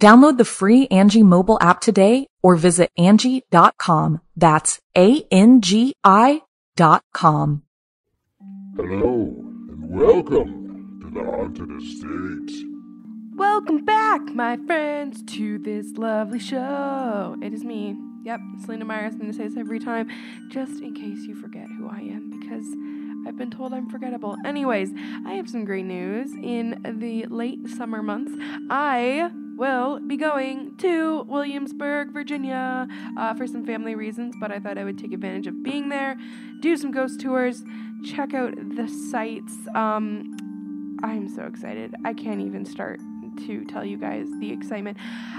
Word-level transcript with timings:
Download 0.00 0.38
the 0.38 0.44
free 0.44 0.86
Angie 0.88 1.24
mobile 1.24 1.58
app 1.60 1.80
today 1.80 2.28
or 2.40 2.54
visit 2.54 2.90
Angie.com. 2.96 4.20
That's 4.36 4.80
A-N-G-I 4.96 6.42
dot 6.76 7.02
com. 7.12 7.64
Hello 8.76 9.34
and 9.68 9.90
welcome 9.90 11.00
to 11.02 11.10
the 11.10 11.24
Haunted 11.24 11.82
Estate. 11.82 12.66
Welcome 13.34 13.84
back, 13.84 14.20
my 14.34 14.56
friends, 14.68 15.24
to 15.34 15.58
this 15.58 15.86
lovely 15.96 16.38
show. 16.38 17.36
It 17.42 17.52
is 17.52 17.64
me. 17.64 17.96
Yep, 18.22 18.38
Celina 18.64 18.84
Myers. 18.84 19.14
I'm 19.14 19.20
going 19.20 19.32
to 19.32 19.36
say 19.36 19.48
this 19.48 19.56
every 19.56 19.80
time, 19.80 20.08
just 20.48 20.80
in 20.80 20.94
case 20.94 21.26
you 21.26 21.34
forget 21.40 21.66
who 21.76 21.88
I 21.88 21.98
am, 21.98 22.30
because 22.38 22.66
I've 23.26 23.36
been 23.36 23.50
told 23.50 23.72
I'm 23.72 23.90
forgettable. 23.90 24.36
Anyways, 24.44 24.90
I 25.26 25.34
have 25.34 25.48
some 25.48 25.64
great 25.64 25.86
news. 25.86 26.30
In 26.40 26.80
the 27.00 27.26
late 27.26 27.68
summer 27.68 28.00
months, 28.00 28.32
I 28.70 29.30
will 29.58 29.98
be 29.98 30.16
going 30.16 30.76
to 30.78 31.22
Williamsburg, 31.22 32.12
Virginia, 32.12 32.86
uh, 33.16 33.34
for 33.34 33.46
some 33.46 33.66
family 33.66 33.94
reasons, 33.96 34.34
but 34.40 34.52
I 34.52 34.60
thought 34.60 34.78
I 34.78 34.84
would 34.84 34.98
take 34.98 35.12
advantage 35.12 35.48
of 35.48 35.62
being 35.62 35.88
there, 35.88 36.16
do 36.60 36.76
some 36.76 36.92
ghost 36.92 37.20
tours, 37.20 37.64
check 38.04 38.32
out 38.34 38.54
the 38.76 38.88
sites. 39.10 39.54
Um, 39.74 40.98
I'm 41.02 41.28
so 41.28 41.42
excited. 41.42 41.94
I 42.04 42.14
can't 42.14 42.40
even 42.40 42.64
start 42.64 43.00
to 43.46 43.64
tell 43.64 43.84
you 43.84 43.96
guys 43.96 44.26
the 44.40 44.52
excitement. 44.52 44.98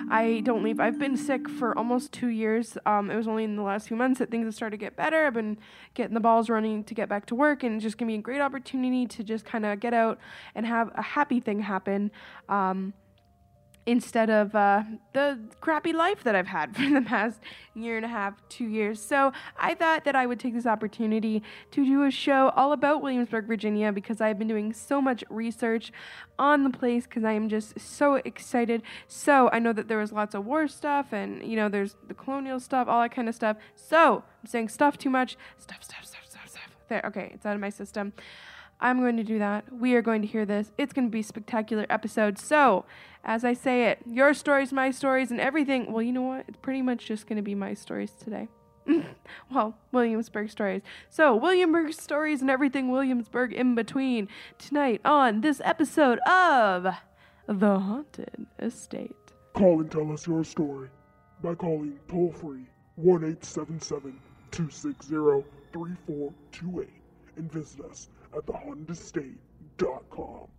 I 0.10 0.42
don't 0.44 0.64
leave. 0.64 0.80
I've 0.80 1.00
been 1.00 1.18
sick 1.18 1.50
for 1.50 1.78
almost 1.78 2.12
two 2.12 2.28
years. 2.28 2.78
Um, 2.86 3.12
it 3.12 3.16
was 3.16 3.28
only 3.28 3.44
in 3.44 3.56
the 3.56 3.62
last 3.62 3.88
few 3.88 3.98
months 3.98 4.20
that 4.20 4.32
things 4.32 4.46
have 4.46 4.56
started 4.56 4.78
to 4.80 4.86
get 4.86 4.96
better. 4.96 5.26
I've 5.26 5.34
been 5.34 5.58
getting 5.94 6.14
the 6.14 6.20
balls 6.20 6.50
running 6.50 6.84
to 6.86 6.94
get 6.94 7.10
back 7.10 7.26
to 7.28 7.36
work, 7.36 7.64
and 7.64 7.76
it's 7.76 7.84
just 7.84 7.98
gonna 7.98 8.08
be 8.08 8.16
a 8.16 8.22
great 8.22 8.42
opportunity 8.42 9.06
to 9.08 9.24
just 9.24 9.46
kind 9.46 9.66
of 9.66 9.80
get 9.80 9.94
out 9.94 10.20
and 10.56 10.66
have 10.66 10.92
a 10.96 11.02
happy 11.02 11.40
thing 11.40 11.60
happen. 11.60 12.12
Um, 12.48 12.94
instead 13.86 14.30
of 14.30 14.54
uh, 14.54 14.84
the 15.14 15.40
crappy 15.62 15.94
life 15.94 16.24
that 16.24 16.36
I've 16.36 16.48
had 16.48 16.76
for 16.76 16.90
the 16.90 17.02
past 17.02 17.40
year 17.74 17.96
and 17.96 18.06
a 18.06 18.10
half, 18.10 18.34
two 18.50 18.68
years. 18.68 19.02
So 19.02 19.32
I 19.58 19.74
thought 19.74 20.06
that 20.06 20.16
I 20.16 20.26
would 20.26 20.40
take 20.40 20.54
this 20.54 20.66
opportunity 20.66 21.42
to 21.72 21.86
do 21.86 22.04
a 22.04 22.12
show 22.12 22.50
all 22.56 22.72
about 22.72 23.02
Williamsburg, 23.02 23.48
Virginia, 23.48 23.92
because 23.92 24.22
I've 24.22 24.38
been 24.38 24.48
doing 24.48 24.74
so 24.74 25.02
much 25.02 25.24
research 25.30 25.92
on 26.38 26.64
the 26.64 26.70
place 26.70 27.06
because 27.06 27.24
I 27.24 27.34
am 27.34 27.50
just 27.50 27.80
so 27.80 28.16
excited. 28.16 28.82
So 29.08 29.50
I 29.52 29.60
know 29.60 29.74
that 29.74 29.88
there 29.88 29.98
was 29.98 30.12
lots 30.12 30.36
of 30.36 30.46
war 30.46 30.68
stuff 30.68 31.12
and, 31.12 31.44
you 31.44 31.56
know, 31.56 31.70
there's 31.70 31.96
the 32.08 32.14
colonial 32.14 32.60
stuff, 32.60 32.88
all 32.88 33.02
that 33.02 33.12
kind 33.12 33.30
of 33.30 33.36
stuff. 33.36 33.58
So 33.76 34.24
I'm 34.42 34.48
saying 34.48 34.70
stuff 34.70 34.98
too 34.98 35.10
much. 35.10 35.38
Stuff, 35.58 35.84
stuff, 35.84 36.06
stuff, 36.06 36.26
stuff, 36.28 36.50
stuff. 36.50 36.70
There, 36.90 37.02
okay, 37.06 37.32
it's 37.34 37.46
out 37.46 37.56
of 37.56 37.62
my 37.62 37.70
system. 37.70 38.14
I'm 38.82 39.00
going 39.00 39.18
to 39.18 39.24
do 39.24 39.40
that. 39.40 39.74
We 39.74 39.94
are 39.96 40.02
going 40.02 40.22
to 40.22 40.28
hear 40.28 40.46
this. 40.46 40.72
It's 40.78 40.94
going 40.94 41.08
to 41.08 41.12
be 41.12 41.20
a 41.20 41.24
spectacular 41.24 41.86
episode. 41.90 42.40
So, 42.40 42.86
as 43.24 43.44
I 43.44 43.54
say 43.54 43.88
it, 43.88 44.00
your 44.06 44.34
stories, 44.34 44.72
my 44.72 44.92
stories, 44.92 45.32
and 45.32 45.40
everything. 45.40 45.92
Well, 45.92 46.02
you 46.02 46.14
know 46.14 46.22
what? 46.22 46.46
It's 46.48 46.58
pretty 46.62 46.82
much 46.82 47.06
just 47.06 47.28
going 47.28 47.38
to 47.38 47.44
be 47.44 47.56
my 47.56 47.74
stories 47.74 48.12
today. 48.12 48.48
well, 49.52 49.78
Williamsburg 49.92 50.50
stories. 50.50 50.82
So, 51.10 51.36
Williamsburg 51.36 51.94
stories 51.94 52.42
and 52.42 52.50
everything 52.50 52.90
Williamsburg 52.90 53.54
in 53.54 53.76
between 53.76 54.30
tonight 54.58 55.02
on 55.04 55.42
this 55.42 55.62
episode 55.66 56.20
of 56.20 56.84
The 57.48 57.80
Haunted 57.80 58.48
Estate. 58.60 59.16
Call 59.54 59.82
and 59.82 59.92
tell 59.92 60.12
us 60.14 60.26
your 60.26 60.46
story 60.46 60.90
by 61.44 61.56
calling 61.56 62.00
toll 62.08 62.32
free 62.32 62.66
1 62.96 63.24
877 63.24 64.20
260 64.52 65.16
3428 65.74 66.90
and 67.38 67.52
visit 67.52 67.82
us 67.82 68.10
at 68.36 68.46
thehauntedestate.com. 68.46 70.50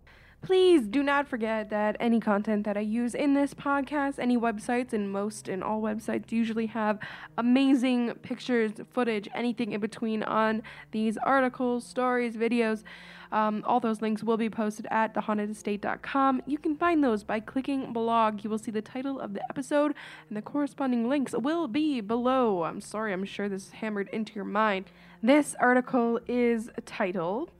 Please 0.41 0.87
do 0.87 1.03
not 1.03 1.27
forget 1.27 1.69
that 1.69 1.95
any 1.99 2.19
content 2.19 2.65
that 2.65 2.75
I 2.75 2.79
use 2.79 3.13
in 3.13 3.35
this 3.35 3.53
podcast, 3.53 4.17
any 4.17 4.37
websites, 4.37 4.91
and 4.91 5.11
most 5.11 5.47
and 5.47 5.63
all 5.63 5.83
websites 5.83 6.31
usually 6.31 6.65
have 6.65 6.97
amazing 7.37 8.15
pictures, 8.23 8.71
footage, 8.89 9.29
anything 9.35 9.71
in 9.71 9.79
between 9.79 10.23
on 10.23 10.63
these 10.89 11.15
articles, 11.17 11.85
stories, 11.85 12.35
videos. 12.35 12.83
Um, 13.31 13.63
all 13.67 13.79
those 13.79 14.01
links 14.01 14.23
will 14.23 14.35
be 14.35 14.49
posted 14.49 14.87
at 14.89 15.13
thehauntedestate.com. 15.13 16.41
You 16.47 16.57
can 16.57 16.75
find 16.75 17.03
those 17.03 17.23
by 17.23 17.39
clicking 17.39 17.93
blog. 17.93 18.43
You 18.43 18.49
will 18.49 18.57
see 18.57 18.71
the 18.71 18.81
title 18.81 19.19
of 19.19 19.35
the 19.35 19.43
episode, 19.47 19.93
and 20.27 20.35
the 20.35 20.41
corresponding 20.41 21.07
links 21.07 21.35
will 21.37 21.67
be 21.67 22.01
below. 22.01 22.63
I'm 22.63 22.81
sorry, 22.81 23.13
I'm 23.13 23.25
sure 23.25 23.47
this 23.47 23.67
is 23.67 23.71
hammered 23.73 24.09
into 24.09 24.33
your 24.33 24.45
mind. 24.45 24.85
This 25.23 25.55
article 25.59 26.19
is 26.27 26.71
titled 26.83 27.51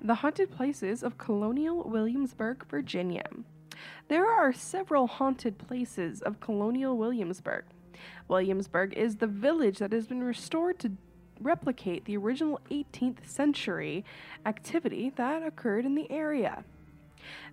The 0.00 0.14
Haunted 0.14 0.50
Places 0.50 1.02
of 1.02 1.18
Colonial 1.18 1.82
Williamsburg, 1.82 2.64
Virginia. 2.70 3.26
There 4.08 4.26
are 4.26 4.50
several 4.50 5.06
haunted 5.06 5.58
places 5.58 6.22
of 6.22 6.40
colonial 6.40 6.96
Williamsburg. 6.96 7.64
Williamsburg 8.28 8.94
is 8.94 9.16
the 9.16 9.26
village 9.26 9.76
that 9.80 9.92
has 9.92 10.06
been 10.06 10.24
restored 10.24 10.78
to 10.78 10.92
replicate 11.38 12.06
the 12.06 12.16
original 12.16 12.60
18th 12.70 13.26
century 13.26 14.02
activity 14.46 15.12
that 15.16 15.42
occurred 15.42 15.84
in 15.84 15.94
the 15.94 16.10
area. 16.10 16.64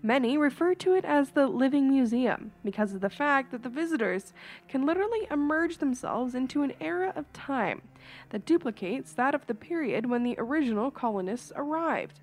Many 0.01 0.37
refer 0.37 0.73
to 0.75 0.93
it 0.93 1.05
as 1.05 1.31
the 1.31 1.47
living 1.47 1.89
museum 1.89 2.51
because 2.63 2.93
of 2.93 3.01
the 3.01 3.09
fact 3.09 3.51
that 3.51 3.63
the 3.63 3.69
visitors 3.69 4.33
can 4.67 4.85
literally 4.85 5.27
immerse 5.29 5.77
themselves 5.77 6.35
into 6.35 6.63
an 6.63 6.73
era 6.79 7.13
of 7.15 7.31
time 7.33 7.81
that 8.29 8.45
duplicates 8.45 9.13
that 9.13 9.35
of 9.35 9.47
the 9.47 9.55
period 9.55 10.05
when 10.05 10.23
the 10.23 10.35
original 10.37 10.91
colonists 10.91 11.51
arrived. 11.55 12.19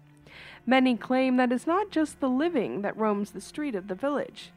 Many 0.67 0.97
claim 0.97 1.37
that 1.37 1.53
it's 1.53 1.67
not 1.67 1.91
just 1.91 2.21
the 2.21 2.29
living 2.29 2.83
that 2.83 2.97
roams 2.97 3.31
the 3.31 3.41
street 3.41 3.75
of 3.75 3.89
the 3.89 3.95
village. 3.95 4.51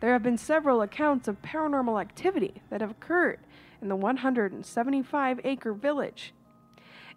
There 0.00 0.12
have 0.12 0.22
been 0.22 0.38
several 0.38 0.82
accounts 0.82 1.26
of 1.26 1.42
paranormal 1.42 2.00
activity 2.00 2.62
that 2.70 2.80
have 2.80 2.90
occurred 2.90 3.40
in 3.80 3.88
the 3.88 3.96
175 3.96 5.40
acre 5.44 5.72
village. 5.72 6.32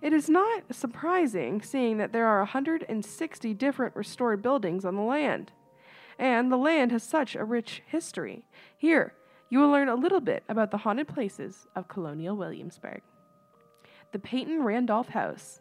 It 0.01 0.13
is 0.13 0.29
not 0.29 0.73
surprising 0.73 1.61
seeing 1.61 1.97
that 1.97 2.13
there 2.13 2.25
are 2.25 2.39
160 2.39 3.53
different 3.53 3.95
restored 3.95 4.41
buildings 4.41 4.85
on 4.85 4.95
the 4.95 5.01
land. 5.01 5.51
And 6.17 6.51
the 6.51 6.57
land 6.57 6.91
has 6.91 7.03
such 7.03 7.35
a 7.35 7.43
rich 7.43 7.81
history. 7.85 8.45
Here, 8.77 9.13
you 9.49 9.59
will 9.59 9.69
learn 9.69 9.89
a 9.89 9.95
little 9.95 10.21
bit 10.21 10.43
about 10.47 10.71
the 10.71 10.77
haunted 10.77 11.07
places 11.07 11.67
of 11.75 11.87
colonial 11.87 12.37
Williamsburg. 12.37 13.01
The 14.11 14.19
Peyton 14.19 14.63
Randolph 14.63 15.09
House. 15.09 15.59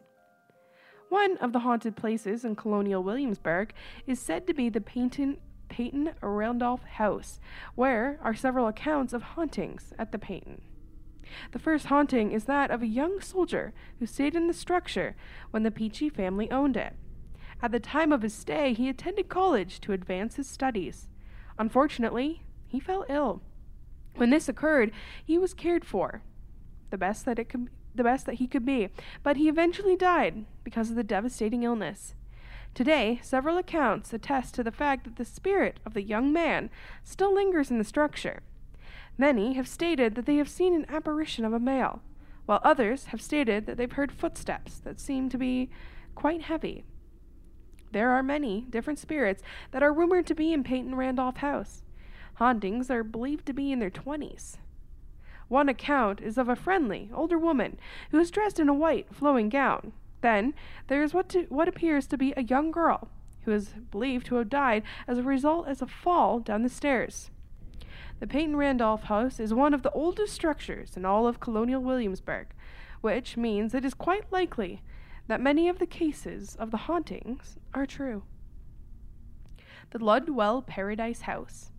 One 1.09 1.37
of 1.39 1.53
the 1.53 1.61
haunted 1.61 1.97
places 1.97 2.45
in 2.45 2.55
colonial 2.55 3.03
Williamsburg 3.03 3.73
is 4.07 4.21
said 4.21 4.47
to 4.47 4.55
be 4.55 4.69
the 4.69 4.81
Peyton, 4.81 5.39
Peyton 5.69 6.11
Randolph 6.21 6.85
House, 6.85 7.41
where 7.75 8.19
are 8.23 8.35
several 8.35 8.69
accounts 8.69 9.13
of 9.13 9.23
hauntings 9.23 9.93
at 9.99 10.13
the 10.13 10.19
Peyton. 10.19 10.61
The 11.53 11.59
first 11.59 11.87
haunting 11.87 12.33
is 12.33 12.45
that 12.45 12.71
of 12.71 12.83
a 12.83 12.87
young 12.87 13.21
soldier 13.21 13.73
who 13.99 14.07
stayed 14.07 14.35
in 14.35 14.47
the 14.47 14.55
structure 14.55 15.17
when 15.51 15.63
the 15.63 15.71
Peachy 15.71 16.09
family 16.09 16.51
owned 16.51 16.77
it. 16.77 16.95
At 17.61 17.73
the 17.73 17.81
time 17.81 18.13
of 18.13 18.23
his 18.23 18.35
stay, 18.35 18.73
he 18.73 18.89
attended 18.89 19.29
college 19.29 19.81
to 19.81 19.93
advance 19.93 20.37
his 20.37 20.49
studies. 20.49 21.09
Unfortunately, 21.59 22.43
he 22.67 22.79
fell 22.79 23.05
ill. 23.09 23.43
When 24.15 24.31
this 24.31 24.49
occurred, 24.49 24.93
he 25.25 25.39
was 25.39 25.55
cared 25.55 25.85
for, 25.85 26.23
the 26.91 26.99
best 26.99 27.25
that 27.25 27.39
it 27.39 27.49
could, 27.49 27.69
the 27.95 28.05
best 28.05 28.27
that 28.27 28.37
he 28.37 28.47
could 28.47 28.65
be, 28.65 28.89
but 29.23 29.37
he 29.37 29.49
eventually 29.49 29.97
died 29.97 30.45
because 30.63 30.91
of 30.91 30.97
the 30.97 31.03
devastating 31.03 31.63
illness. 31.63 32.15
Today, 32.75 33.19
several 33.23 33.59
accounts 33.59 34.13
attest 34.13 34.55
to 34.55 34.63
the 34.63 34.71
fact 34.71 35.05
that 35.05 35.17
the 35.17 35.25
spirit 35.25 35.81
of 35.85 35.95
the 35.95 36.03
young 36.03 36.33
man 36.33 36.71
still 37.03 37.35
lingers 37.35 37.71
in 37.71 37.79
the 37.79 37.85
structure. 37.85 38.43
Many 39.21 39.55
have 39.55 39.67
stated 39.67 40.15
that 40.15 40.27
they 40.27 40.37
have 40.37 40.49
seen 40.49 40.75
an 40.75 40.87
apparition 40.89 41.45
of 41.45 41.53
a 41.53 41.59
male, 41.59 42.03
while 42.47 42.61
others 42.63 43.07
have 43.07 43.21
stated 43.21 43.67
that 43.67 43.77
they've 43.77 43.91
heard 43.91 44.13
footsteps 44.13 44.79
that 44.79 45.01
seem 45.01 45.29
to 45.29 45.37
be 45.37 45.71
quite 46.15 46.43
heavy. 46.43 46.85
There 47.91 48.11
are 48.11 48.23
many 48.23 48.65
different 48.71 49.01
spirits 49.01 49.43
that 49.73 49.83
are 49.83 49.93
rumored 49.93 50.27
to 50.29 50.37
be 50.37 50.53
in 50.53 50.63
Peyton 50.63 50.95
Randolph 50.95 51.39
House. 51.39 51.83
Hauntings 52.35 52.93
are 52.93 53.03
believed 53.03 53.45
to 53.47 53.53
be 53.53 53.73
in 53.73 53.81
their 53.81 53.91
20s. 53.91 54.59
One 55.49 55.69
account 55.69 56.21
is 56.21 56.39
of 56.39 56.49
a 56.49 56.55
friendly, 56.55 57.11
older 57.13 57.39
woman 57.39 57.81
who 58.11 58.21
is 58.21 58.31
dressed 58.31 58.61
in 58.61 58.69
a 58.69 58.75
white, 58.75 59.13
flowing 59.13 59.49
gown. 59.49 59.93
Then 60.21 60.55
there 60.87 61.03
is 61.03 61.13
what, 61.13 61.29
to, 61.31 61.47
what 61.49 61.67
appears 61.67 62.07
to 62.09 62.19
be 62.19 62.35
a 62.37 62.43
young 62.43 62.71
girl 62.71 63.09
who 63.45 63.53
is 63.53 63.71
believed 63.91 64.27
to 64.27 64.37
have 64.37 64.49
died 64.49 64.85
as 65.09 65.19
a 65.19 65.23
result 65.25 65.67
of 65.67 65.83
a 65.83 65.87
fall 65.87 66.39
down 66.39 66.63
the 66.63 66.69
stairs. 66.69 67.31
The 68.21 68.27
Peyton 68.27 68.57
Randolph 68.57 69.05
House 69.05 69.39
is 69.39 69.55
one 69.55 69.73
of 69.73 69.83
the 69.83 69.93
oldest 69.93 70.33
structures 70.33 70.97
in 70.97 71.05
all 71.05 71.29
of 71.29 71.39
colonial 71.39 71.81
Williamsburg, 71.81 72.49
which 73.01 73.37
means 73.37 73.75
it 73.75 73.85
is 73.85 73.95
quite 73.95 74.33
likely 74.33 74.83
that 75.29 75.41
many 75.41 75.69
of 75.69 75.79
the 75.79 75.87
cases 75.87 76.57
of 76.57 76.73
the 76.73 76.79
hauntings 76.79 77.57
are 77.73 77.87
true. 77.87 78.25
The 79.91 80.01
Ludwell 80.01 80.63
Paradise 80.63 81.23
House. 81.23 81.71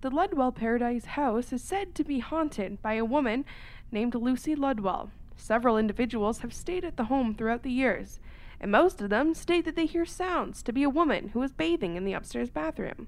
The 0.00 0.10
Ludwell 0.10 0.50
Paradise 0.50 1.04
House 1.04 1.52
is 1.52 1.62
said 1.62 1.94
to 1.94 2.02
be 2.02 2.18
haunted 2.18 2.82
by 2.82 2.94
a 2.94 3.04
woman 3.04 3.44
named 3.92 4.16
Lucy 4.16 4.56
Ludwell. 4.56 5.10
Several 5.36 5.78
individuals 5.78 6.40
have 6.40 6.52
stayed 6.52 6.84
at 6.84 6.96
the 6.96 7.04
home 7.04 7.36
throughout 7.36 7.62
the 7.62 7.70
years, 7.70 8.18
and 8.60 8.72
most 8.72 9.00
of 9.00 9.10
them 9.10 9.32
state 9.32 9.64
that 9.64 9.76
they 9.76 9.86
hear 9.86 10.04
sounds 10.04 10.60
to 10.64 10.72
be 10.72 10.82
a 10.82 10.90
woman 10.90 11.28
who 11.28 11.42
is 11.42 11.52
bathing 11.52 11.94
in 11.94 12.04
the 12.04 12.14
upstairs 12.14 12.50
bathroom. 12.50 13.06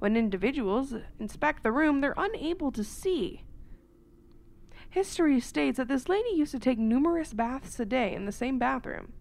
When 0.00 0.16
individuals 0.16 0.94
inspect 1.20 1.62
the 1.62 1.70
room, 1.70 2.00
they're 2.00 2.14
unable 2.16 2.72
to 2.72 2.82
see. 2.82 3.44
History 4.88 5.38
states 5.38 5.76
that 5.76 5.86
this 5.86 6.08
lady 6.08 6.30
used 6.30 6.50
to 6.50 6.58
take 6.58 6.78
numerous 6.78 7.32
baths 7.32 7.78
a 7.78 7.84
day 7.84 8.12
in 8.12 8.24
the 8.24 8.32
same 8.32 8.58
bathroom 8.58 9.12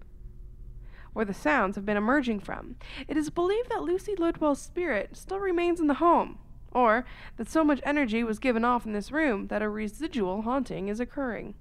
where 1.13 1.25
the 1.25 1.33
sounds 1.33 1.75
have 1.75 1.85
been 1.85 1.97
emerging 1.97 2.39
from. 2.39 2.75
It 3.07 3.17
is 3.17 3.29
believed 3.29 3.69
that 3.69 3.83
Lucy 3.83 4.15
Ludwell's 4.15 4.61
spirit 4.61 5.17
still 5.17 5.39
remains 5.39 5.79
in 5.79 5.87
the 5.87 5.95
home, 5.95 6.39
or 6.71 7.05
that 7.37 7.49
so 7.49 7.63
much 7.63 7.81
energy 7.83 8.23
was 8.23 8.39
given 8.39 8.63
off 8.63 8.85
in 8.85 8.93
this 8.93 9.11
room 9.11 9.47
that 9.47 9.61
a 9.61 9.69
residual 9.69 10.43
haunting 10.43 10.87
is 10.87 10.99
occurring. 10.99 11.55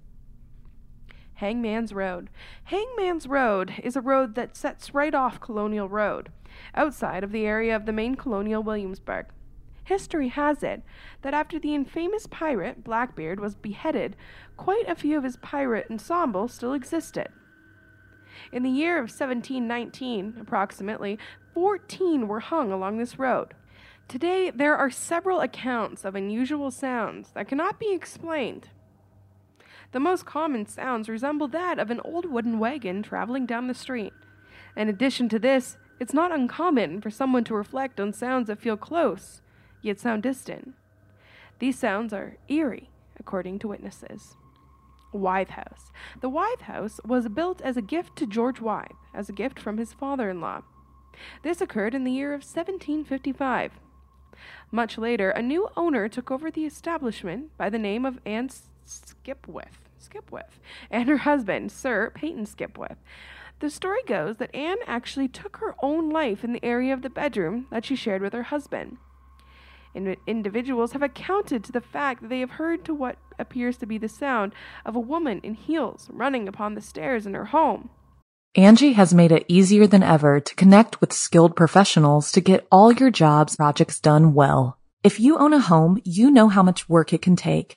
Hangman's 1.38 1.92
Road. 1.92 2.30
Hangman's 2.64 3.28
Road 3.28 3.74
is 3.84 3.94
a 3.94 4.00
road 4.00 4.34
that 4.34 4.56
sets 4.56 4.92
right 4.92 5.14
off 5.14 5.38
Colonial 5.38 5.88
Road, 5.88 6.32
outside 6.74 7.22
of 7.22 7.30
the 7.30 7.46
area 7.46 7.76
of 7.76 7.86
the 7.86 7.92
main 7.92 8.16
Colonial 8.16 8.60
Williamsburg. 8.60 9.26
History 9.84 10.28
has 10.28 10.64
it 10.64 10.82
that 11.22 11.34
after 11.34 11.60
the 11.60 11.76
infamous 11.76 12.26
pirate 12.26 12.82
Blackbeard 12.82 13.38
was 13.38 13.54
beheaded, 13.54 14.16
quite 14.56 14.88
a 14.88 14.96
few 14.96 15.16
of 15.16 15.22
his 15.22 15.36
pirate 15.36 15.86
ensemble 15.88 16.48
still 16.48 16.72
existed. 16.72 17.28
In 18.50 18.64
the 18.64 18.70
year 18.70 18.96
of 18.96 19.04
1719, 19.04 20.38
approximately, 20.40 21.20
14 21.54 22.26
were 22.26 22.40
hung 22.40 22.72
along 22.72 22.98
this 22.98 23.16
road. 23.16 23.54
Today, 24.08 24.50
there 24.50 24.76
are 24.76 24.90
several 24.90 25.38
accounts 25.40 26.04
of 26.04 26.16
unusual 26.16 26.72
sounds 26.72 27.30
that 27.34 27.46
cannot 27.46 27.78
be 27.78 27.92
explained 27.92 28.70
the 29.92 30.00
most 30.00 30.26
common 30.26 30.66
sounds 30.66 31.08
resemble 31.08 31.48
that 31.48 31.78
of 31.78 31.90
an 31.90 32.00
old 32.04 32.26
wooden 32.26 32.58
wagon 32.58 33.02
traveling 33.02 33.46
down 33.46 33.66
the 33.66 33.74
street. 33.74 34.12
In 34.76 34.88
addition 34.88 35.28
to 35.30 35.38
this, 35.38 35.76
it's 35.98 36.14
not 36.14 36.32
uncommon 36.32 37.00
for 37.00 37.10
someone 37.10 37.44
to 37.44 37.54
reflect 37.54 37.98
on 37.98 38.12
sounds 38.12 38.46
that 38.46 38.60
feel 38.60 38.76
close, 38.76 39.40
yet 39.82 39.98
sound 39.98 40.22
distant. 40.22 40.74
These 41.58 41.78
sounds 41.78 42.12
are 42.12 42.36
eerie, 42.48 42.90
according 43.18 43.58
to 43.60 43.68
witnesses. 43.68 44.36
Wythe 45.12 45.50
House. 45.50 45.90
The 46.20 46.28
Wythe 46.28 46.62
House 46.62 47.00
was 47.04 47.28
built 47.28 47.62
as 47.62 47.76
a 47.76 47.82
gift 47.82 48.14
to 48.16 48.26
George 48.26 48.60
Wythe, 48.60 48.92
as 49.14 49.28
a 49.28 49.32
gift 49.32 49.58
from 49.58 49.78
his 49.78 49.92
father 49.92 50.30
in 50.30 50.40
law. 50.40 50.62
This 51.42 51.60
occurred 51.60 51.94
in 51.94 52.04
the 52.04 52.12
year 52.12 52.34
of 52.34 52.42
1755. 52.42 53.72
Much 54.70 54.98
later, 54.98 55.30
a 55.30 55.42
new 55.42 55.68
owner 55.76 56.08
took 56.08 56.30
over 56.30 56.50
the 56.50 56.66
establishment 56.66 57.56
by 57.56 57.68
the 57.68 57.78
name 57.78 58.04
of 58.04 58.20
Anne 58.24 58.50
Skipwith, 58.88 59.84
Skipwith, 60.00 60.58
and 60.90 61.08
her 61.08 61.18
husband, 61.18 61.70
Sir 61.70 62.10
Peyton 62.14 62.46
Skipwith. 62.46 62.96
The 63.60 63.70
story 63.70 64.00
goes 64.06 64.36
that 64.36 64.54
Anne 64.54 64.78
actually 64.86 65.28
took 65.28 65.58
her 65.58 65.74
own 65.82 66.10
life 66.10 66.42
in 66.42 66.52
the 66.52 66.64
area 66.64 66.94
of 66.94 67.02
the 67.02 67.10
bedroom 67.10 67.66
that 67.70 67.84
she 67.84 67.96
shared 67.96 68.22
with 68.22 68.32
her 68.32 68.44
husband. 68.44 68.96
In- 69.94 70.16
individuals 70.26 70.92
have 70.92 71.02
accounted 71.02 71.64
to 71.64 71.72
the 71.72 71.80
fact 71.80 72.22
that 72.22 72.28
they 72.28 72.40
have 72.40 72.52
heard 72.52 72.84
to 72.84 72.94
what 72.94 73.16
appears 73.38 73.76
to 73.78 73.86
be 73.86 73.98
the 73.98 74.08
sound 74.08 74.54
of 74.86 74.96
a 74.96 75.00
woman 75.00 75.40
in 75.42 75.54
heels 75.54 76.08
running 76.12 76.48
upon 76.48 76.74
the 76.74 76.80
stairs 76.80 77.26
in 77.26 77.34
her 77.34 77.46
home. 77.46 77.90
Angie 78.54 78.94
has 78.94 79.12
made 79.12 79.32
it 79.32 79.44
easier 79.48 79.86
than 79.86 80.02
ever 80.02 80.40
to 80.40 80.54
connect 80.54 81.00
with 81.00 81.12
skilled 81.12 81.54
professionals 81.54 82.32
to 82.32 82.40
get 82.40 82.66
all 82.72 82.92
your 82.92 83.10
jobs 83.10 83.56
projects 83.56 84.00
done 84.00 84.34
well. 84.34 84.78
If 85.04 85.20
you 85.20 85.36
own 85.36 85.52
a 85.52 85.60
home, 85.60 86.00
you 86.04 86.30
know 86.30 86.48
how 86.48 86.62
much 86.62 86.88
work 86.88 87.12
it 87.12 87.22
can 87.22 87.36
take 87.36 87.76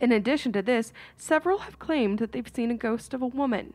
In 0.00 0.12
addition 0.12 0.52
to 0.52 0.62
this, 0.62 0.92
several 1.16 1.58
have 1.58 1.78
claimed 1.78 2.18
that 2.18 2.32
they've 2.32 2.50
seen 2.52 2.70
a 2.70 2.76
ghost 2.76 3.12
of 3.12 3.20
a 3.20 3.26
woman. 3.26 3.74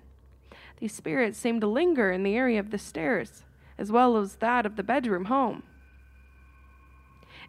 These 0.79 0.93
spirits 0.93 1.37
seem 1.37 1.59
to 1.61 1.67
linger 1.67 2.11
in 2.11 2.23
the 2.23 2.35
area 2.35 2.59
of 2.59 2.71
the 2.71 2.79
stairs, 2.79 3.43
as 3.77 3.91
well 3.91 4.17
as 4.17 4.37
that 4.37 4.65
of 4.65 4.75
the 4.75 4.83
bedroom 4.83 5.25
home. 5.25 5.63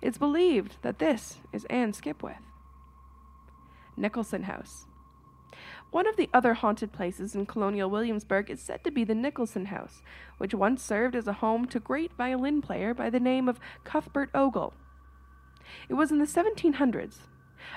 It's 0.03 0.19
believed 0.19 0.77
that 0.83 0.99
this 0.99 1.39
is 1.53 1.65
Anne 1.67 1.93
Skipwith. 1.93 2.37
Nicholson 3.97 4.43
House. 4.43 4.87
One 5.91 6.07
of 6.07 6.17
the 6.17 6.29
other 6.35 6.53
haunted 6.53 6.93
places 6.93 7.35
in 7.35 7.47
colonial 7.47 7.89
Williamsburg 7.89 8.51
is 8.51 8.61
said 8.61 8.85
to 8.85 8.91
be 8.91 9.05
the 9.05 9.15
Nicholson 9.15 9.67
House, 9.67 10.03
which 10.37 10.53
once 10.53 10.83
served 10.83 11.17
as 11.17 11.27
a 11.27 11.35
home 11.35 11.65
to 11.69 11.81
great 11.81 12.13
violin 12.13 12.61
player 12.61 12.93
by 12.93 13.09
the 13.09 13.21
name 13.21 13.49
of 13.49 13.59
Cuthbert 13.85 14.29
Ogle. 14.35 14.75
It 15.89 15.95
was 15.95 16.11
in 16.11 16.19
the 16.19 16.27
1700s 16.27 17.21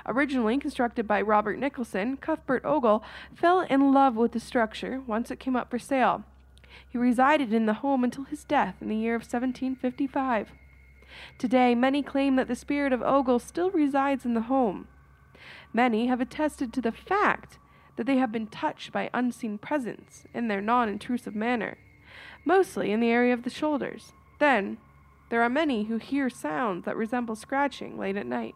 Originally 0.06 0.58
constructed 0.58 1.08
by 1.08 1.22
Robert 1.22 1.58
Nicholson, 1.60 2.18
Cuthbert 2.18 2.64
Ogle 2.66 3.04
fell 3.34 3.62
in 3.62 3.94
love 3.94 4.16
with 4.16 4.32
the 4.32 4.40
structure 4.40 5.02
once 5.06 5.32
it 5.32 5.40
came 5.40 5.56
up 5.56 5.70
for 5.70 5.80
sale. 5.80 6.24
He 6.88 6.98
resided 6.98 7.54
in 7.54 7.66
the 7.66 7.76
home 7.76 8.04
until 8.04 8.26
his 8.26 8.44
death 8.44 8.76
in 8.82 8.90
the 8.90 8.96
year 8.96 9.16
of 9.16 9.22
1755. 9.22 10.52
Today, 11.38 11.76
many 11.76 12.04
claim 12.04 12.36
that 12.36 12.48
the 12.48 12.56
spirit 12.56 12.94
of 12.94 13.02
Ogle 13.02 13.40
still 13.40 13.72
resides 13.72 14.26
in 14.26 14.34
the 14.34 14.42
home. 14.42 14.88
Many 15.74 16.08
have 16.08 16.22
attested 16.22 16.74
to 16.74 16.82
the 16.82 16.92
fact 16.92 17.58
that 17.96 18.06
they 18.06 18.18
have 18.18 18.32
been 18.32 18.48
touched 18.48 18.92
by 18.92 19.10
unseen 19.14 19.58
presence 19.58 20.26
in 20.34 20.48
their 20.48 20.62
non 20.62 20.88
intrusive 20.90 21.36
manner, 21.36 21.78
mostly 22.46 22.92
in 22.92 23.00
the 23.00 23.10
area 23.10 23.34
of 23.34 23.44
the 23.44 23.50
shoulders. 23.50 24.14
Then, 24.40 24.78
there 25.30 25.42
are 25.42 25.50
many 25.50 25.86
who 25.86 25.98
hear 25.98 26.30
sounds 26.30 26.86
that 26.86 26.96
resemble 26.96 27.36
scratching 27.36 27.98
late 27.98 28.18
at 28.18 28.26
night. 28.26 28.56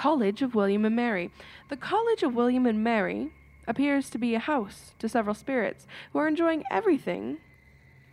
College 0.00 0.40
of 0.40 0.54
William 0.54 0.86
and 0.86 0.96
Mary. 0.96 1.30
The 1.68 1.76
College 1.76 2.22
of 2.22 2.34
William 2.34 2.64
and 2.64 2.82
Mary 2.82 3.34
appears 3.68 4.08
to 4.08 4.16
be 4.16 4.34
a 4.34 4.38
house 4.38 4.94
to 4.98 5.10
several 5.10 5.34
spirits 5.34 5.86
who 6.10 6.18
are 6.20 6.26
enjoying 6.26 6.64
everything 6.70 7.36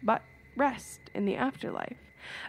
but 0.04 0.22
rest 0.58 1.00
in 1.14 1.24
the 1.24 1.38
afterlife. 1.38 1.96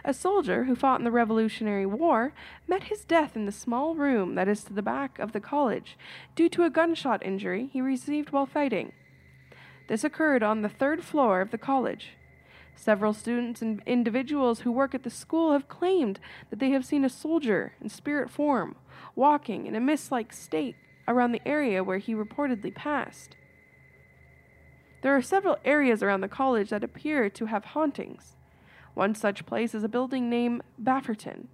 A 0.03 0.13
soldier 0.13 0.65
who 0.65 0.75
fought 0.75 0.99
in 0.99 1.05
the 1.05 1.09
Revolutionary 1.09 1.85
War 1.85 2.33
met 2.67 2.91
his 2.91 3.05
death 3.05 3.37
in 3.37 3.45
the 3.45 3.53
small 3.53 3.95
room 3.95 4.35
that 4.35 4.49
is 4.49 4.61
to 4.65 4.73
the 4.73 4.81
back 4.81 5.17
of 5.19 5.31
the 5.31 5.39
college 5.39 5.97
due 6.35 6.49
to 6.49 6.65
a 6.65 6.69
gunshot 6.69 7.25
injury 7.25 7.69
he 7.71 7.79
received 7.79 8.31
while 8.31 8.45
fighting. 8.45 8.91
This 9.87 10.03
occurred 10.03 10.43
on 10.43 10.63
the 10.63 10.67
third 10.67 11.01
floor 11.01 11.39
of 11.39 11.51
the 11.51 11.57
college. 11.57 12.09
Several 12.75 13.13
students 13.13 13.61
and 13.61 13.81
individuals 13.85 14.61
who 14.61 14.71
work 14.73 14.93
at 14.93 15.03
the 15.03 15.09
school 15.09 15.53
have 15.53 15.69
claimed 15.69 16.19
that 16.49 16.59
they 16.59 16.71
have 16.71 16.85
seen 16.85 17.05
a 17.05 17.09
soldier 17.09 17.71
in 17.79 17.87
spirit 17.87 18.29
form 18.29 18.75
walking 19.15 19.67
in 19.67 19.75
a 19.75 19.79
mist 19.79 20.11
like 20.11 20.33
state 20.33 20.75
around 21.07 21.31
the 21.31 21.47
area 21.47 21.83
where 21.83 21.97
he 21.97 22.13
reportedly 22.13 22.73
passed. 22.73 23.35
There 25.01 25.15
are 25.15 25.21
several 25.21 25.57
areas 25.63 26.03
around 26.03 26.21
the 26.21 26.27
college 26.27 26.69
that 26.69 26.83
appear 26.83 27.29
to 27.29 27.45
have 27.45 27.65
hauntings. 27.65 28.35
One 28.93 29.15
such 29.15 29.45
place 29.45 29.73
is 29.73 29.83
a 29.83 29.89
building 29.89 30.29
named 30.29 30.61
Brafferton. 30.81 31.47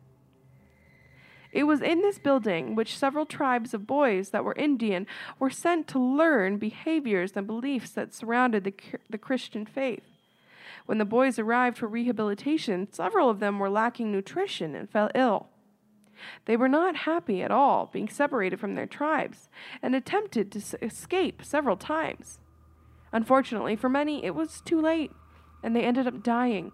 It 1.51 1.63
was 1.63 1.81
in 1.81 2.01
this 2.01 2.19
building 2.19 2.75
which 2.75 2.97
several 2.97 3.25
tribes 3.25 3.73
of 3.73 3.87
boys 3.87 4.29
that 4.29 4.43
were 4.43 4.55
Indian 4.57 5.07
were 5.39 5.49
sent 5.49 5.87
to 5.89 5.99
learn 5.99 6.57
behaviors 6.57 7.31
and 7.35 7.47
beliefs 7.47 7.91
that 7.91 8.13
surrounded 8.13 8.65
the, 8.65 8.73
the 9.09 9.17
Christian 9.17 9.65
faith. 9.65 10.03
When 10.85 10.97
the 10.97 11.05
boys 11.05 11.39
arrived 11.39 11.77
for 11.77 11.87
rehabilitation, 11.87 12.91
several 12.91 13.29
of 13.29 13.39
them 13.39 13.57
were 13.57 13.69
lacking 13.69 14.11
nutrition 14.11 14.75
and 14.75 14.89
fell 14.89 15.09
ill. 15.15 15.47
They 16.45 16.57
were 16.57 16.69
not 16.69 16.95
happy 16.97 17.41
at 17.41 17.51
all 17.51 17.89
being 17.91 18.09
separated 18.09 18.59
from 18.59 18.75
their 18.75 18.85
tribes 18.85 19.49
and 19.81 19.95
attempted 19.95 20.51
to 20.51 20.85
escape 20.85 21.43
several 21.43 21.77
times. 21.77 22.39
Unfortunately, 23.11 23.75
for 23.75 23.89
many, 23.89 24.23
it 24.25 24.35
was 24.35 24.61
too 24.61 24.81
late, 24.81 25.11
and 25.63 25.75
they 25.75 25.83
ended 25.83 26.07
up 26.07 26.23
dying. 26.23 26.71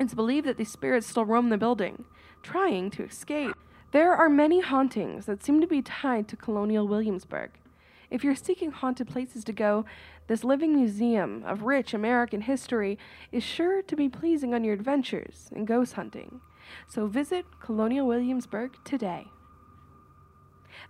It's 0.00 0.14
believed 0.14 0.46
that 0.46 0.56
these 0.56 0.72
spirits 0.72 1.06
still 1.06 1.24
roam 1.24 1.50
the 1.50 1.58
building, 1.58 2.04
trying 2.42 2.90
to 2.92 3.04
escape. 3.04 3.54
There 3.92 4.14
are 4.14 4.28
many 4.28 4.60
hauntings 4.60 5.26
that 5.26 5.44
seem 5.44 5.60
to 5.60 5.66
be 5.66 5.82
tied 5.82 6.26
to 6.28 6.36
colonial 6.36 6.88
Williamsburg. 6.88 7.50
If 8.10 8.24
you're 8.24 8.34
seeking 8.34 8.70
haunted 8.70 9.08
places 9.08 9.44
to 9.44 9.52
go, 9.52 9.84
this 10.26 10.44
living 10.44 10.74
museum 10.74 11.42
of 11.46 11.62
rich 11.62 11.94
American 11.94 12.42
history 12.42 12.98
is 13.30 13.42
sure 13.42 13.82
to 13.82 13.96
be 13.96 14.08
pleasing 14.08 14.54
on 14.54 14.64
your 14.64 14.74
adventures 14.74 15.50
in 15.54 15.64
ghost 15.64 15.94
hunting. 15.94 16.40
So 16.86 17.06
visit 17.06 17.46
Colonial 17.60 18.06
Williamsburg 18.06 18.76
today. 18.84 19.28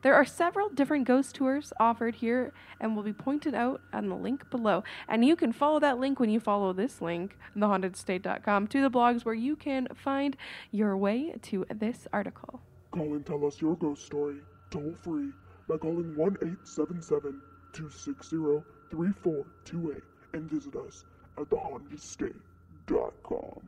There 0.03 0.15
are 0.15 0.25
several 0.25 0.69
different 0.69 1.07
ghost 1.07 1.35
tours 1.35 1.73
offered 1.79 2.17
here 2.17 2.53
and 2.81 2.97
will 2.97 3.03
be 3.03 3.13
pointed 3.13 3.55
out 3.55 3.83
on 3.93 4.09
the 4.09 4.17
link 4.17 4.49
below. 4.51 4.83
And 5.09 5.25
you 5.25 5.37
can 5.37 5.53
follow 5.53 5.79
that 5.81 5.99
link 5.99 6.19
when 6.19 6.31
you 6.31 6.41
follow 6.41 6.73
this 6.73 7.01
link, 7.01 7.37
thehauntedestate.com, 7.57 8.67
to 8.69 8.83
the 8.83 8.91
blogs 8.91 9.25
where 9.25 9.35
you 9.35 9.57
can 9.57 9.89
find 9.95 10.37
your 10.71 10.97
way 10.97 11.35
to 11.43 11.67
this 11.75 12.07
article. 12.13 12.61
Call 12.91 13.15
and 13.15 13.25
tell 13.25 13.47
us 13.47 13.61
your 13.61 13.77
ghost 13.77 14.05
story 14.05 14.37
toll 14.71 14.95
free 15.03 15.31
by 15.69 15.77
calling 15.77 16.17
1 16.17 16.37
877 16.43 17.41
260 17.73 18.63
3428 18.91 20.03
and 20.35 20.51
visit 20.51 20.77
us 20.77 21.05
at 21.39 21.49
thehauntedestate.com. 21.49 23.63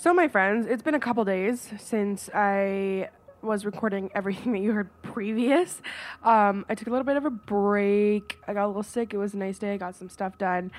So, 0.00 0.14
my 0.14 0.28
friends, 0.28 0.66
it's 0.66 0.82
been 0.82 0.94
a 0.94 0.98
couple 0.98 1.26
days 1.26 1.68
since 1.78 2.30
I 2.32 3.10
was 3.42 3.66
recording 3.66 4.10
everything 4.14 4.52
that 4.52 4.60
you 4.60 4.72
heard 4.72 4.88
previous. 5.02 5.82
Um, 6.24 6.64
I 6.70 6.74
took 6.74 6.88
a 6.88 6.90
little 6.90 7.04
bit 7.04 7.18
of 7.18 7.26
a 7.26 7.30
break. 7.30 8.38
I 8.48 8.54
got 8.54 8.64
a 8.64 8.68
little 8.68 8.82
sick. 8.82 9.12
It 9.12 9.18
was 9.18 9.34
a 9.34 9.36
nice 9.36 9.58
day. 9.58 9.74
I 9.74 9.76
got 9.76 9.94
some 9.94 10.08
stuff 10.08 10.38
done. 10.38 10.72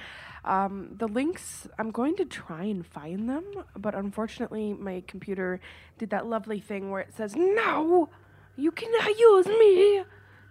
Um, 0.44 0.96
the 0.98 1.08
links, 1.08 1.68
I'm 1.78 1.92
going 1.92 2.16
to 2.16 2.26
try 2.26 2.64
and 2.64 2.84
find 2.84 3.30
them, 3.30 3.46
but 3.78 3.94
unfortunately, 3.94 4.74
my 4.74 5.04
computer 5.08 5.60
did 6.00 6.10
that 6.10 6.26
lovely 6.26 6.60
thing 6.60 6.90
where 6.90 7.02
it 7.02 7.14
says, 7.14 7.36
No, 7.36 8.10
you 8.56 8.72
cannot 8.72 9.20
use 9.20 9.46
me. 9.46 10.04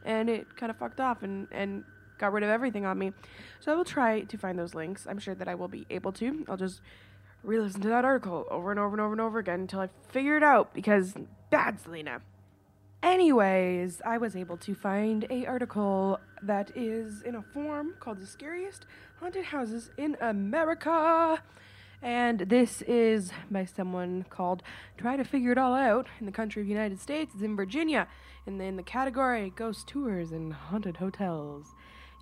And 0.04 0.30
it 0.30 0.54
kind 0.54 0.70
of 0.70 0.76
fucked 0.76 1.00
off 1.00 1.24
and, 1.24 1.48
and 1.50 1.82
got 2.18 2.32
rid 2.32 2.44
of 2.44 2.50
everything 2.50 2.86
on 2.86 3.00
me. 3.00 3.14
So 3.58 3.72
I 3.72 3.74
will 3.74 3.84
try 3.84 4.20
to 4.20 4.38
find 4.38 4.56
those 4.56 4.76
links. 4.76 5.08
I'm 5.10 5.18
sure 5.18 5.34
that 5.34 5.48
I 5.48 5.56
will 5.56 5.66
be 5.66 5.86
able 5.90 6.12
to. 6.12 6.44
I'll 6.48 6.56
just 6.56 6.82
re 7.42 7.58
listen 7.58 7.80
to 7.82 7.88
that 7.88 8.04
article 8.04 8.46
over 8.50 8.70
and 8.70 8.80
over 8.80 8.92
and 8.92 9.00
over 9.00 9.12
and 9.12 9.20
over 9.20 9.38
again 9.38 9.60
until 9.60 9.80
I 9.80 9.88
figure 10.08 10.36
it 10.36 10.42
out 10.42 10.74
because 10.74 11.14
bad 11.50 11.80
Celina. 11.80 12.20
Anyways, 13.02 14.02
I 14.04 14.18
was 14.18 14.36
able 14.36 14.58
to 14.58 14.74
find 14.74 15.26
a 15.30 15.46
article 15.46 16.20
that 16.42 16.70
is 16.76 17.22
in 17.22 17.34
a 17.34 17.42
form 17.42 17.94
called 17.98 18.20
the 18.20 18.26
scariest 18.26 18.84
haunted 19.20 19.46
houses 19.46 19.90
in 19.96 20.16
America. 20.20 21.42
And 22.02 22.40
this 22.40 22.82
is 22.82 23.30
by 23.50 23.64
someone 23.64 24.24
called 24.28 24.62
Try 24.98 25.16
to 25.16 25.24
Figure 25.24 25.52
It 25.52 25.58
All 25.58 25.74
Out 25.74 26.08
in 26.18 26.26
the 26.26 26.32
country 26.32 26.60
of 26.62 26.68
United 26.68 27.00
States. 27.00 27.32
It's 27.34 27.42
in 27.42 27.56
Virginia. 27.56 28.06
And 28.46 28.60
in 28.60 28.76
the 28.76 28.82
category 28.82 29.52
Ghost 29.54 29.86
Tours 29.86 30.32
and 30.32 30.52
Haunted 30.52 30.96
Hotels. 30.96 31.74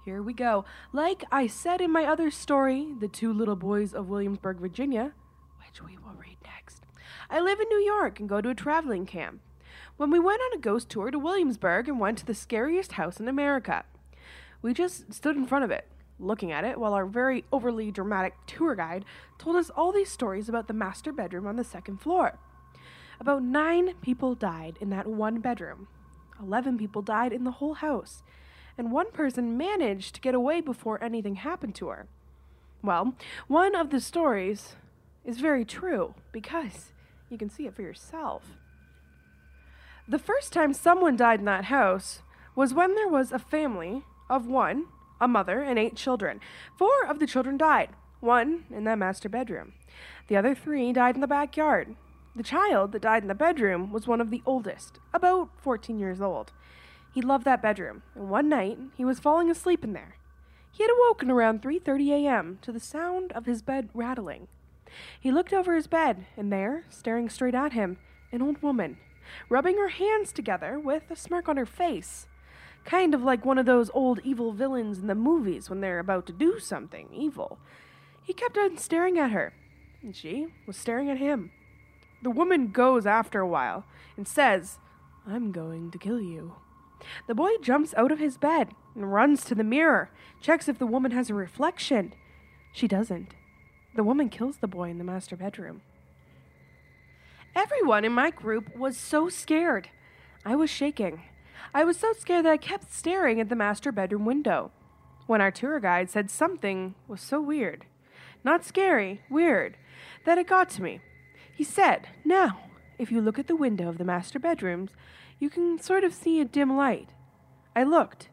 Here 0.09 0.23
we 0.23 0.33
go. 0.33 0.65
Like 0.91 1.23
I 1.31 1.47
said 1.47 1.83
in 1.83 1.93
my 1.93 2.07
other 2.07 2.31
story, 2.31 2.95
The 2.99 3.09
Two 3.09 3.31
Little 3.31 3.57
Boys 3.57 3.93
of 3.93 4.09
Williamsburg, 4.09 4.57
Virginia, 4.57 5.13
which 5.59 5.83
we 5.83 5.99
will 5.99 6.15
read 6.15 6.39
next. 6.43 6.87
I 7.29 7.41
live 7.41 7.61
in 7.61 7.69
New 7.69 7.81
York 7.81 8.19
and 8.19 8.27
go 8.27 8.41
to 8.41 8.49
a 8.49 8.55
traveling 8.55 9.05
camp. 9.05 9.43
When 9.99 10.11
we 10.11 10.19
went 10.19 10.41
on 10.41 10.57
a 10.57 10.63
ghost 10.63 10.89
tour 10.89 11.11
to 11.11 11.19
Williamsburg 11.19 11.89
and 11.89 12.01
went 12.01 12.17
to 12.17 12.25
the 12.25 12.33
scariest 12.33 12.93
house 12.93 13.21
in 13.21 13.29
America, 13.29 13.85
we 14.63 14.73
just 14.73 15.13
stood 15.13 15.37
in 15.37 15.47
front 15.47 15.67
of 15.67 15.71
it, 15.71 15.87
looking 16.19 16.53
at 16.53 16.65
it, 16.65 16.81
while 16.81 16.95
our 16.95 17.05
very 17.05 17.45
overly 17.53 17.91
dramatic 17.91 18.33
tour 18.47 18.75
guide 18.75 19.05
told 19.37 19.57
us 19.57 19.69
all 19.69 19.93
these 19.93 20.11
stories 20.11 20.49
about 20.49 20.69
the 20.69 20.73
master 20.73 21.13
bedroom 21.13 21.47
on 21.47 21.57
the 21.57 21.65
second 21.65 21.99
floor. 21.99 22.39
About 23.21 23.43
nine 23.43 23.93
people 24.01 24.35
died 24.35 24.79
in 24.81 24.89
that 24.89 25.07
one 25.07 25.41
bedroom. 25.41 25.87
Eleven 26.41 26.79
people 26.79 27.03
died 27.03 27.35
in 27.35 27.45
the 27.45 27.51
whole 27.51 27.75
house, 27.75 28.23
and 28.79 28.93
one 28.93 29.11
person 29.11 29.59
managed 29.59 30.15
to 30.15 30.21
get 30.21 30.35
away 30.35 30.61
before 30.61 31.03
anything 31.03 31.35
happened 31.35 31.75
to 31.75 31.89
her. 31.89 32.07
Well, 32.83 33.15
one 33.49 33.75
of 33.75 33.91
the 33.91 34.01
stories 34.01 34.77
is 35.25 35.41
very 35.41 35.65
true 35.65 36.15
because 36.33 36.93
you 37.29 37.37
can 37.37 37.51
see 37.51 37.67
it 37.67 37.75
for 37.75 37.83
yourself. 37.83 38.45
The 40.07 40.19
first 40.19 40.53
time 40.53 40.73
someone 40.73 41.17
died 41.17 41.41
in 41.41 41.45
that 41.47 41.65
house 41.67 42.23
was 42.55 42.73
when 42.73 42.95
there 42.95 43.09
was 43.09 43.33
a 43.33 43.39
family 43.39 44.05
of 44.31 44.47
one, 44.47 44.87
a 45.21 45.29
mother, 45.29 45.61
and 45.61 45.79
eight 45.79 45.97
children. 45.97 46.41
Four 46.79 47.05
of 47.07 47.19
the 47.19 47.27
children 47.27 47.59
died, 47.59 47.91
one 48.21 48.65
in 48.71 48.85
that 48.85 48.99
master 48.99 49.29
bedroom. 49.29 49.75
The 50.29 50.37
other 50.37 50.55
three 50.55 50.93
died 50.93 51.17
in 51.17 51.21
the 51.21 51.27
backyard. 51.27 51.95
The 52.35 52.43
child 52.43 52.93
that 52.93 53.03
died 53.03 53.23
in 53.23 53.29
the 53.29 53.35
bedroom 53.35 53.93
was 53.93 54.07
one 54.07 54.21
of 54.21 54.31
the 54.31 54.43
oldest, 54.47 54.99
about 55.13 55.51
14 55.61 55.99
years 55.99 56.21
old. 56.21 56.53
He 57.13 57.23
loved 57.23 57.45
that 57.45 57.63
bedroom, 57.63 58.03
and 58.15 58.29
one 58.29 58.49
night 58.49 58.79
he 58.97 59.05
was 59.05 59.19
falling 59.19 59.51
asleep 59.51 59.85
in 59.85 59.93
there. 59.93 60.17
He 60.71 60.83
had 60.83 60.91
awoken 60.91 61.31
around 61.31 61.63
3:30 61.63 62.11
a.m. 62.11 62.59
to 62.63 62.71
the 62.71 62.81
sound 62.81 63.33
of 63.33 63.47
his 63.47 63.63
bed 63.63 63.89
rattling. 63.95 64.49
He 65.19 65.31
looked 65.31 65.53
over 65.53 65.75
his 65.75 65.87
bed, 65.87 66.27
and 66.37 66.53
there, 66.53 66.85
staring 66.89 67.29
straight 67.29 67.55
at 67.55 67.73
him, 67.73 67.99
an 68.31 68.43
old 68.43 68.63
woman, 68.63 68.99
rubbing 69.49 69.77
her 69.77 69.89
hands 69.89 70.33
together 70.33 70.79
with 70.79 71.11
a 71.11 71.17
smirk 71.17 71.49
on 71.49 71.57
her 71.57 71.67
face. 71.67 72.27
Kind 72.85 73.15
of 73.15 73.23
like 73.23 73.45
one 73.45 73.59
of 73.59 73.67
those 73.67 73.91
old 73.93 74.21
evil 74.25 74.53
villains 74.53 74.99
in 74.99 75.09
the 75.09 75.15
movies 75.15 75.69
when 75.69 75.81
they're 75.81 75.99
about 75.99 76.27
to 76.27 76.33
do 76.33 76.59
something 76.59 77.09
evil. 77.13 77.59
He 78.23 78.33
kept 78.33 78.57
on 78.57 78.77
staring 78.77 79.19
at 79.19 79.33
her, 79.33 79.53
and 80.03 80.15
she 80.15 80.49
was 80.67 80.77
staring 80.77 81.11
at 81.11 81.19
him. 81.19 81.51
The 82.23 82.31
woman 82.31 82.69
goes 82.69 83.07
after 83.07 83.41
a 83.41 83.49
while 83.49 83.85
and 84.17 84.27
says, 84.27 84.79
I'm 85.27 85.53
going 85.53 85.91
to 85.91 85.99
kill 85.99 86.21
you. 86.21 86.55
The 87.27 87.35
boy 87.35 87.51
jumps 87.63 87.95
out 87.97 88.13
of 88.13 88.19
his 88.19 88.39
bed 88.39 88.71
and 88.95 89.13
runs 89.13 89.45
to 89.45 89.55
the 89.55 89.65
mirror, 89.65 90.11
checks 90.41 90.69
if 90.69 90.79
the 90.79 90.87
woman 90.87 91.13
has 91.13 91.31
a 91.31 91.35
reflection. 91.35 92.13
She 92.73 92.89
doesn't. 92.89 93.35
The 93.95 94.05
woman 94.05 94.29
kills 94.29 94.59
the 94.59 94.69
boy 94.69 94.91
in 94.91 94.99
the 94.99 95.05
master 95.05 95.37
bedroom. 95.37 95.83
Everyone 97.55 98.05
in 98.05 98.13
my 98.13 98.31
group 98.31 98.77
was 98.77 98.97
so 98.97 99.29
scared. 99.29 99.89
I 100.45 100.55
was 100.55 100.71
shaking. 100.71 101.23
I 101.75 101.85
was 101.85 101.97
so 101.97 102.13
scared 102.13 102.45
that 102.45 102.53
I 102.53 102.57
kept 102.57 102.93
staring 102.93 103.41
at 103.41 103.49
the 103.49 103.57
master 103.57 103.91
bedroom 103.91 104.25
window. 104.25 104.71
When 105.27 105.41
our 105.41 105.51
tour 105.51 105.81
guide 105.81 106.09
said 106.09 106.31
something 106.31 106.95
was 107.07 107.21
so 107.21 107.41
weird, 107.41 107.85
not 108.45 108.65
scary, 108.65 109.21
weird, 109.29 109.77
that 110.25 110.39
it 110.39 110.47
got 110.47 110.71
to 110.71 110.83
me. 110.83 111.01
He 111.55 111.65
said, 111.65 112.09
Now, 112.25 112.61
if 112.99 113.13
you 113.13 113.21
look 113.21 113.39
at 113.39 113.47
the 113.47 113.57
window 113.57 113.89
of 113.89 113.99
the 113.99 114.05
master 114.05 114.39
bedrooms, 114.39 114.93
you 115.39 115.51
can 115.51 115.79
sort 115.81 116.05
of 116.05 116.15
see 116.15 116.41
a 116.41 116.45
dim 116.45 116.77
light. 116.77 117.11
I 117.75 117.85
looked. 117.85 118.29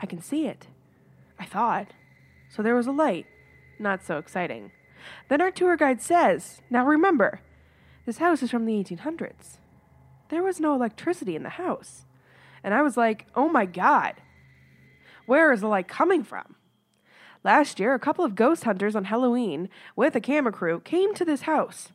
I 0.00 0.06
can 0.06 0.20
see 0.20 0.46
it. 0.46 0.68
I 1.38 1.44
thought. 1.44 1.88
So 2.48 2.62
there 2.62 2.74
was 2.74 2.86
a 2.86 2.92
light. 2.92 3.26
Not 3.78 4.04
so 4.04 4.18
exciting. 4.18 4.72
Then 5.28 5.40
our 5.40 5.50
tour 5.50 5.76
guide 5.76 6.02
says, 6.02 6.60
Now 6.70 6.84
remember, 6.84 7.40
this 8.06 8.18
house 8.18 8.42
is 8.42 8.50
from 8.50 8.66
the 8.66 8.74
1800s. 8.74 9.58
There 10.28 10.42
was 10.42 10.60
no 10.60 10.74
electricity 10.74 11.34
in 11.34 11.42
the 11.42 11.50
house. 11.50 12.04
And 12.62 12.74
I 12.74 12.82
was 12.82 12.96
like, 12.96 13.26
Oh 13.34 13.48
my 13.48 13.66
God. 13.66 14.14
Where 15.26 15.52
is 15.52 15.60
the 15.60 15.68
light 15.68 15.88
coming 15.88 16.22
from? 16.22 16.56
Last 17.42 17.80
year, 17.80 17.94
a 17.94 17.98
couple 17.98 18.24
of 18.24 18.34
ghost 18.34 18.64
hunters 18.64 18.94
on 18.94 19.04
Halloween 19.04 19.70
with 19.96 20.14
a 20.14 20.20
camera 20.20 20.52
crew 20.52 20.80
came 20.80 21.14
to 21.14 21.24
this 21.24 21.42
house. 21.42 21.92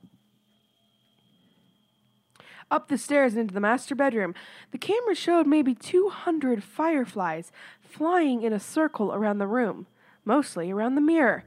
Up 2.72 2.88
the 2.88 2.98
stairs 2.98 3.34
and 3.34 3.41
into 3.41 3.53
the 3.53 3.60
master 3.60 3.95
bedroom, 3.95 4.34
the 4.72 4.77
camera 4.77 5.15
showed 5.15 5.45
maybe 5.45 5.75
200 5.75 6.63
fireflies 6.63 7.51
flying 7.79 8.41
in 8.41 8.53
a 8.53 8.60
circle 8.60 9.13
around 9.13 9.38
the 9.38 9.48
room, 9.48 9.88
mostly 10.24 10.72
around 10.72 10.95
the 10.95 11.01
mirror. 11.01 11.43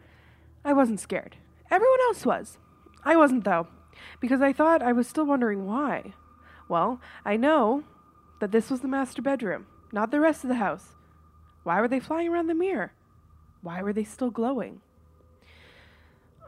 I 0.64 0.72
wasn't 0.72 1.00
scared 1.00 1.36
Everyone 1.70 2.00
else 2.06 2.24
was. 2.24 2.58
I 3.04 3.16
wasn't, 3.16 3.44
though, 3.44 3.66
because 4.20 4.40
I 4.40 4.52
thought 4.52 4.82
I 4.82 4.92
was 4.92 5.06
still 5.06 5.26
wondering 5.26 5.66
why. 5.66 6.14
Well, 6.68 7.00
I 7.24 7.36
know 7.36 7.84
that 8.40 8.52
this 8.52 8.70
was 8.70 8.80
the 8.80 8.88
master 8.88 9.20
bedroom, 9.20 9.66
not 9.92 10.10
the 10.10 10.20
rest 10.20 10.44
of 10.44 10.48
the 10.48 10.56
house. 10.56 10.94
Why 11.62 11.80
were 11.80 11.88
they 11.88 12.00
flying 12.00 12.28
around 12.28 12.46
the 12.46 12.54
mirror? 12.54 12.92
Why 13.60 13.82
were 13.82 13.92
they 13.92 14.04
still 14.04 14.30
glowing? 14.30 14.80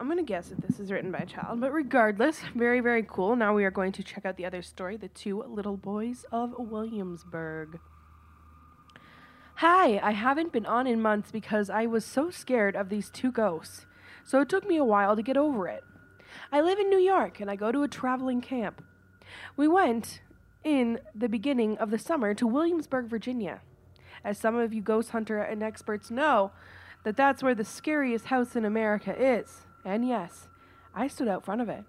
I'm 0.01 0.07
going 0.07 0.17
to 0.17 0.25
guess 0.25 0.49
that 0.49 0.63
this 0.67 0.81
is 0.81 0.91
written 0.91 1.13
by 1.13 1.19
a 1.19 1.27
child, 1.27 1.61
but 1.61 1.75
regardless, 1.75 2.41
very, 2.55 2.81
very 2.81 3.05
cool. 3.07 3.37
Now 3.37 3.55
we 3.55 3.67
are 3.67 3.71
going 3.71 3.93
to 3.93 4.03
check 4.03 4.25
out 4.25 4.39
the 4.39 4.47
other 4.47 4.63
story 4.63 4.97
The 4.97 5.09
Two 5.09 5.45
Little 5.47 5.77
Boys 5.77 6.25
of 6.33 6.55
Williamsburg. 6.57 7.79
Hi, 9.57 10.01
I 10.03 10.13
haven't 10.13 10.55
been 10.55 10.65
on 10.65 10.87
in 10.87 11.03
months 11.03 11.31
because 11.31 11.69
I 11.69 11.85
was 11.85 12.07
so 12.07 12.31
scared 12.31 12.77
of 12.77 12.89
these 12.89 13.11
two 13.11 13.31
ghosts, 13.31 13.85
so 14.25 14.41
it 14.41 14.49
took 14.49 14.67
me 14.67 14.79
a 14.79 14.85
while 14.85 15.17
to 15.17 15.23
get 15.23 15.37
over 15.37 15.69
it. 15.69 15.85
I 16.51 16.63
live 16.63 16.79
in 16.79 16.89
New 16.89 16.99
York 16.99 17.39
and 17.39 17.51
I 17.51 17.57
go 17.57 17.71
to 17.71 17.83
a 17.83 17.89
traveling 17.89 18.41
camp. 18.41 18.83
We 19.55 19.69
went 19.69 20.23
in 20.65 21.01
the 21.15 21.29
beginning 21.29 21.77
of 21.77 21.91
the 21.91 21.99
summer 21.99 22.33
to 22.33 22.47
Williamsburg, 22.47 23.05
Virginia. 23.05 23.61
As 24.25 24.39
some 24.39 24.57
of 24.57 24.73
you 24.73 24.81
ghost 24.81 25.11
hunter 25.11 25.43
and 25.43 25.63
experts 25.63 26.11
know, 26.11 26.53
that 27.05 27.19
that's 27.19 27.43
where 27.43 27.55
the 27.55 27.67
scariest 27.67 28.27
house 28.27 28.57
in 28.57 28.65
America 28.65 29.15
is. 29.15 29.67
And 29.85 30.07
yes, 30.07 30.49
I 30.95 31.09
stood 31.09 31.29
out 31.29 31.45
front 31.45 31.61
of 31.61 31.69
it. 31.69 31.85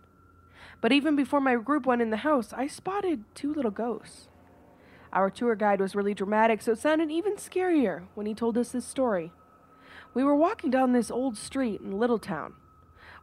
But 0.80 0.92
even 0.92 1.16
before 1.16 1.42
my 1.42 1.56
group 1.56 1.86
went 1.86 2.02
in 2.02 2.10
the 2.10 2.18
house, 2.18 2.54
I 2.54 2.68
spotted 2.68 3.24
two 3.36 3.54
little 3.54 3.72
ghosts. 3.72 4.28
Our 5.14 5.30
tour 5.30 5.56
guide 5.56 5.82
was 5.82 5.96
really 5.96 6.14
dramatic, 6.14 6.62
so 6.62 6.72
it 6.72 6.80
sounded 6.80 7.12
even 7.12 7.36
scarier 7.36 8.04
when 8.16 8.26
he 8.26 8.34
told 8.34 8.58
us 8.58 8.72
this 8.72 8.86
story. 8.86 9.32
We 10.14 10.24
were 10.24 10.36
walking 10.36 10.72
down 10.72 10.94
this 10.94 11.12
old 11.12 11.38
street 11.38 11.82
in 11.82 12.00
Little 12.00 12.20
Town, 12.20 12.54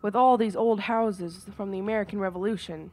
with 0.03 0.15
all 0.15 0.37
these 0.37 0.57
old 0.57 0.81
houses 0.81 1.47
from 1.57 1.71
the 1.71 1.79
American 1.79 2.19
Revolution. 2.19 2.91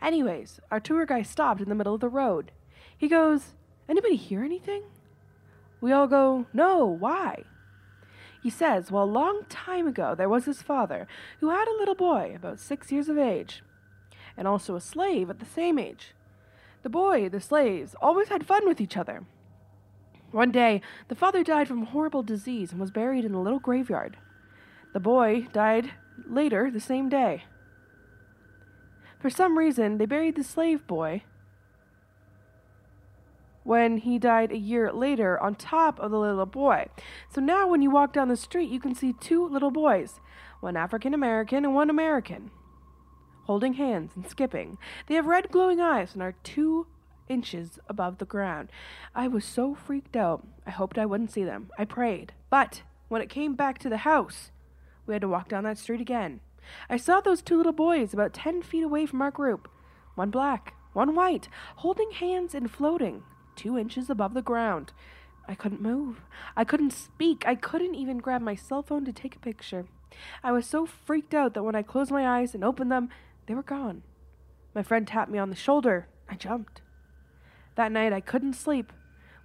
Anyways, 0.00 0.60
our 0.70 0.80
tour 0.80 1.06
guide 1.06 1.26
stopped 1.26 1.60
in 1.60 1.68
the 1.68 1.74
middle 1.74 1.94
of 1.94 2.00
the 2.00 2.08
road. 2.08 2.50
He 2.96 3.08
goes, 3.08 3.54
Anybody 3.88 4.16
hear 4.16 4.42
anything? 4.42 4.82
We 5.80 5.92
all 5.92 6.08
go, 6.08 6.46
No, 6.52 6.86
why? 6.86 7.44
He 8.42 8.50
says, 8.50 8.90
Well, 8.90 9.04
a 9.04 9.18
long 9.20 9.44
time 9.48 9.86
ago 9.86 10.16
there 10.16 10.28
was 10.28 10.46
his 10.46 10.62
father, 10.62 11.06
who 11.38 11.50
had 11.50 11.68
a 11.68 11.78
little 11.78 11.94
boy 11.94 12.32
about 12.34 12.58
six 12.58 12.90
years 12.90 13.08
of 13.08 13.16
age, 13.16 13.62
and 14.36 14.48
also 14.48 14.74
a 14.74 14.80
slave 14.80 15.30
at 15.30 15.38
the 15.38 15.46
same 15.46 15.78
age. 15.78 16.14
The 16.82 16.90
boy, 16.90 17.28
the 17.28 17.40
slaves, 17.40 17.94
always 18.02 18.28
had 18.28 18.44
fun 18.44 18.66
with 18.66 18.80
each 18.80 18.96
other. 18.96 19.24
One 20.32 20.50
day, 20.50 20.80
the 21.06 21.14
father 21.14 21.44
died 21.44 21.68
from 21.68 21.82
a 21.82 21.86
horrible 21.86 22.24
disease 22.24 22.72
and 22.72 22.80
was 22.80 22.90
buried 22.90 23.24
in 23.24 23.34
a 23.34 23.40
little 23.40 23.60
graveyard. 23.60 24.16
The 24.92 25.00
boy 25.00 25.46
died 25.52 25.92
later 26.26 26.68
the 26.68 26.80
same 26.80 27.08
day. 27.08 27.44
For 29.20 29.30
some 29.30 29.56
reason, 29.56 29.98
they 29.98 30.06
buried 30.06 30.34
the 30.34 30.42
slave 30.42 30.84
boy 30.88 31.22
when 33.64 33.98
he 33.98 34.18
died 34.18 34.52
a 34.52 34.56
year 34.56 34.92
later 34.92 35.40
on 35.40 35.54
top 35.54 35.98
of 36.00 36.10
the 36.10 36.18
little 36.18 36.46
boy. 36.46 36.86
So 37.28 37.40
now, 37.40 37.68
when 37.68 37.82
you 37.82 37.90
walk 37.90 38.12
down 38.12 38.28
the 38.28 38.36
street, 38.36 38.70
you 38.70 38.80
can 38.80 38.94
see 38.94 39.12
two 39.12 39.46
little 39.46 39.70
boys 39.70 40.20
one 40.60 40.76
African 40.76 41.14
American 41.14 41.64
and 41.64 41.74
one 41.74 41.90
American 41.90 42.50
holding 43.44 43.74
hands 43.74 44.12
and 44.14 44.28
skipping. 44.28 44.78
They 45.06 45.14
have 45.14 45.26
red 45.26 45.50
glowing 45.50 45.80
eyes 45.80 46.14
and 46.14 46.22
are 46.22 46.34
two 46.44 46.86
inches 47.28 47.78
above 47.88 48.18
the 48.18 48.24
ground. 48.24 48.70
I 49.14 49.28
was 49.28 49.44
so 49.44 49.74
freaked 49.74 50.16
out. 50.16 50.46
I 50.66 50.70
hoped 50.70 50.98
I 50.98 51.06
wouldn't 51.06 51.32
see 51.32 51.44
them. 51.44 51.70
I 51.78 51.84
prayed. 51.84 52.32
But 52.50 52.82
when 53.08 53.22
it 53.22 53.28
came 53.28 53.54
back 53.54 53.78
to 53.78 53.88
the 53.88 53.98
house, 53.98 54.50
we 55.06 55.14
had 55.14 55.22
to 55.22 55.28
walk 55.28 55.48
down 55.48 55.64
that 55.64 55.78
street 55.78 56.00
again. 56.00 56.40
I 56.88 56.96
saw 56.96 57.20
those 57.20 57.42
two 57.42 57.56
little 57.56 57.72
boys 57.72 58.14
about 58.14 58.32
ten 58.32 58.62
feet 58.62 58.84
away 58.84 59.06
from 59.06 59.22
our 59.22 59.30
group 59.30 59.68
one 60.14 60.30
black, 60.30 60.74
one 60.92 61.14
white, 61.14 61.48
holding 61.76 62.10
hands 62.10 62.54
and 62.54 62.70
floating 62.70 63.22
two 63.56 63.78
inches 63.78 64.10
above 64.10 64.34
the 64.34 64.42
ground. 64.42 64.92
I 65.48 65.54
couldn't 65.54 65.82
move. 65.82 66.20
I 66.56 66.64
couldn't 66.64 66.92
speak. 66.92 67.44
I 67.46 67.54
couldn't 67.54 67.94
even 67.94 68.18
grab 68.18 68.42
my 68.42 68.54
cell 68.54 68.82
phone 68.82 69.04
to 69.04 69.12
take 69.12 69.36
a 69.36 69.40
picture. 69.40 69.86
I 70.42 70.52
was 70.52 70.66
so 70.66 70.86
freaked 70.86 71.34
out 71.34 71.54
that 71.54 71.62
when 71.62 71.74
I 71.74 71.82
closed 71.82 72.10
my 72.10 72.26
eyes 72.40 72.54
and 72.54 72.62
opened 72.62 72.92
them, 72.92 73.08
they 73.46 73.54
were 73.54 73.62
gone. 73.62 74.02
My 74.74 74.82
friend 74.82 75.06
tapped 75.06 75.30
me 75.30 75.38
on 75.38 75.50
the 75.50 75.56
shoulder. 75.56 76.06
I 76.28 76.34
jumped. 76.34 76.80
That 77.74 77.92
night 77.92 78.12
I 78.12 78.20
couldn't 78.20 78.54
sleep. 78.54 78.92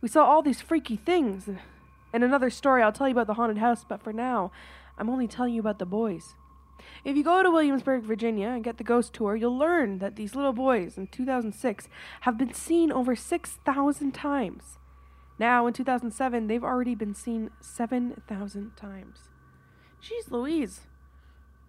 We 0.02 0.08
saw 0.08 0.24
all 0.24 0.41
these 0.41 0.62
freaky 0.62 0.96
things. 0.96 1.50
In 2.13 2.24
another 2.24 2.50
story, 2.50 2.84
I'll 2.84 2.91
tell 2.91 3.08
you 3.08 3.13
about 3.13 3.28
the 3.28 3.34
haunted 3.34 3.58
house, 3.58 3.84
but 3.88 4.04
for 4.04 4.13
now, 4.13 4.52
I'm 4.98 5.10
only 5.10 5.28
telling 5.28 5.54
you 5.54 5.60
about 5.60 5.80
the 5.80 5.86
boys. 5.86 6.36
If 7.04 7.18
you 7.18 7.24
go 7.24 7.44
to 7.44 7.52
Williamsburg, 7.52 8.04
Virginia, 8.04 8.50
and 8.50 8.63
get 8.63 8.78
the 8.78 8.84
ghost 8.84 9.13
tour, 9.13 9.36
you'll 9.36 9.58
learn 9.58 10.00
that 10.00 10.16
these 10.16 10.36
little 10.36 10.54
boys 10.54 10.98
in 10.98 11.08
2006 11.08 11.88
have 12.22 12.38
been 12.38 12.54
seen 12.54 12.92
over 12.92 13.16
6,000 13.16 14.12
times. 14.13 14.78
Now, 15.40 15.68
in 15.68 15.74
2007, 15.74 16.48
they've 16.48 16.63
already 16.63 16.96
been 16.96 17.13
seen 17.13 17.52
7,000 17.62 18.76
times. 18.76 19.30
Jeez 20.02 20.32
Louise. 20.32 20.82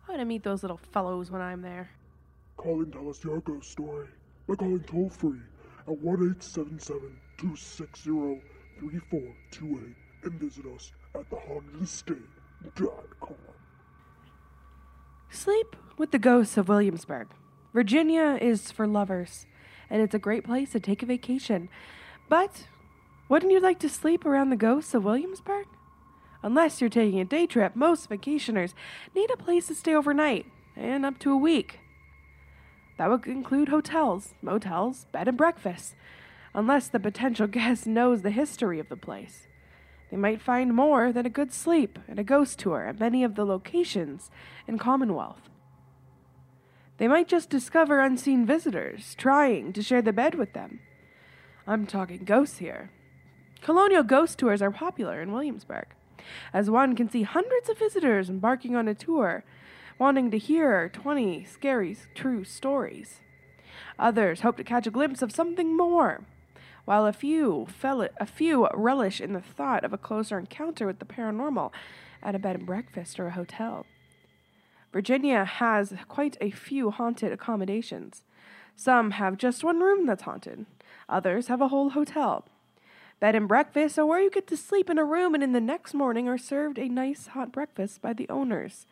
I 0.06 0.12
want 0.12 0.20
to 0.20 0.24
meet 0.24 0.42
those 0.42 0.62
little 0.62 0.78
fellows 0.78 1.30
when 1.30 1.42
I'm 1.42 1.62
there. 1.62 1.90
Call 2.56 2.82
and 2.82 2.92
tell 2.92 3.08
us 3.08 3.22
your 3.22 3.40
ghost 3.40 3.70
story 3.70 4.08
by 4.48 4.54
calling 4.54 4.82
toll 4.84 5.10
free 5.10 5.40
at 5.86 5.98
1 5.98 6.14
877 6.14 7.20
260 7.36 8.40
3428 8.80 9.94
and 10.24 10.32
visit 10.40 10.66
us 10.66 10.92
at 11.14 11.28
thehauntedestate.com. 11.30 13.57
Sleep 15.30 15.76
with 15.98 16.10
the 16.10 16.18
ghosts 16.18 16.56
of 16.56 16.68
Williamsburg. 16.68 17.28
Virginia 17.74 18.38
is 18.40 18.72
for 18.72 18.86
lovers, 18.86 19.46
and 19.90 20.00
it's 20.00 20.14
a 20.14 20.18
great 20.18 20.42
place 20.42 20.70
to 20.72 20.80
take 20.80 21.02
a 21.02 21.06
vacation. 21.06 21.68
But 22.28 22.66
wouldn't 23.28 23.52
you 23.52 23.60
like 23.60 23.78
to 23.80 23.90
sleep 23.90 24.24
around 24.24 24.48
the 24.48 24.56
ghosts 24.56 24.94
of 24.94 25.04
Williamsburg? 25.04 25.66
Unless 26.42 26.80
you're 26.80 26.88
taking 26.88 27.20
a 27.20 27.24
day 27.24 27.46
trip, 27.46 27.76
most 27.76 28.08
vacationers 28.08 28.72
need 29.14 29.30
a 29.30 29.36
place 29.36 29.66
to 29.66 29.74
stay 29.74 29.94
overnight 29.94 30.46
and 30.76 31.04
up 31.04 31.18
to 31.18 31.32
a 31.32 31.36
week. 31.36 31.80
That 32.96 33.10
would 33.10 33.26
include 33.26 33.68
hotels, 33.68 34.34
motels, 34.40 35.06
bed 35.12 35.28
and 35.28 35.36
breakfasts, 35.36 35.94
unless 36.54 36.88
the 36.88 37.00
potential 37.00 37.46
guest 37.48 37.86
knows 37.86 38.22
the 38.22 38.30
history 38.30 38.80
of 38.80 38.88
the 38.88 38.96
place. 38.96 39.47
They 40.10 40.16
might 40.16 40.40
find 40.40 40.74
more 40.74 41.12
than 41.12 41.26
a 41.26 41.30
good 41.30 41.52
sleep 41.52 41.98
and 42.08 42.18
a 42.18 42.24
ghost 42.24 42.58
tour 42.58 42.86
at 42.86 43.00
many 43.00 43.22
of 43.24 43.34
the 43.34 43.44
locations 43.44 44.30
in 44.66 44.78
Commonwealth. 44.78 45.50
They 46.96 47.08
might 47.08 47.28
just 47.28 47.50
discover 47.50 48.00
unseen 48.00 48.46
visitors 48.46 49.14
trying 49.14 49.72
to 49.74 49.82
share 49.82 50.02
the 50.02 50.12
bed 50.12 50.34
with 50.34 50.52
them. 50.52 50.80
I'm 51.66 51.86
talking 51.86 52.24
ghosts 52.24 52.58
here. 52.58 52.90
Colonial 53.60 54.02
ghost 54.02 54.38
tours 54.38 54.62
are 54.62 54.70
popular 54.70 55.20
in 55.20 55.32
Williamsburg, 55.32 55.86
as 56.52 56.70
one 56.70 56.96
can 56.96 57.10
see 57.10 57.22
hundreds 57.22 57.68
of 57.68 57.78
visitors 57.78 58.30
embarking 58.30 58.74
on 58.74 58.88
a 58.88 58.94
tour, 58.94 59.44
wanting 59.98 60.30
to 60.30 60.38
hear 60.38 60.88
20 60.88 61.44
scary 61.44 61.96
true 62.14 62.44
stories. 62.44 63.20
Others 63.98 64.40
hope 64.40 64.56
to 64.56 64.64
catch 64.64 64.86
a 64.86 64.92
glimpse 64.92 65.22
of 65.22 65.32
something 65.32 65.76
more, 65.76 66.24
while 66.88 67.04
a 67.04 67.12
few, 67.12 67.66
fel- 67.66 68.08
a 68.18 68.24
few 68.24 68.66
relish 68.72 69.20
in 69.20 69.34
the 69.34 69.42
thought 69.42 69.84
of 69.84 69.92
a 69.92 69.98
closer 69.98 70.38
encounter 70.38 70.86
with 70.86 71.00
the 71.00 71.04
paranormal 71.04 71.70
at 72.22 72.34
a 72.34 72.38
bed 72.38 72.56
and 72.56 72.64
breakfast 72.64 73.20
or 73.20 73.26
a 73.26 73.32
hotel. 73.32 73.84
Virginia 74.90 75.44
has 75.44 75.92
quite 76.08 76.38
a 76.40 76.50
few 76.50 76.90
haunted 76.90 77.30
accommodations. 77.30 78.22
Some 78.74 79.10
have 79.10 79.36
just 79.36 79.62
one 79.62 79.80
room 79.80 80.06
that's 80.06 80.22
haunted, 80.22 80.64
others 81.10 81.48
have 81.48 81.60
a 81.60 81.68
whole 81.68 81.90
hotel. 81.90 82.46
Bed 83.20 83.34
and 83.34 83.46
breakfast 83.46 83.98
are 83.98 84.06
where 84.06 84.22
you 84.22 84.30
get 84.30 84.46
to 84.46 84.56
sleep 84.56 84.88
in 84.88 84.96
a 84.96 85.04
room 85.04 85.34
and 85.34 85.44
in 85.44 85.52
the 85.52 85.60
next 85.60 85.92
morning 85.92 86.26
are 86.26 86.38
served 86.38 86.78
a 86.78 86.88
nice 86.88 87.26
hot 87.26 87.52
breakfast 87.52 88.00
by 88.00 88.14
the 88.14 88.30
owners. 88.30 88.86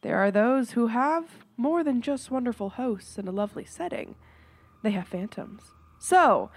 There 0.00 0.16
are 0.16 0.30
those 0.30 0.70
who 0.70 0.86
have 0.86 1.44
more 1.58 1.84
than 1.84 2.00
just 2.00 2.30
wonderful 2.30 2.70
hosts 2.70 3.18
and 3.18 3.28
a 3.28 3.32
lovely 3.32 3.66
setting. 3.66 4.14
They 4.82 4.92
have 4.92 5.08
phantoms. 5.08 5.60
So, 5.98 6.50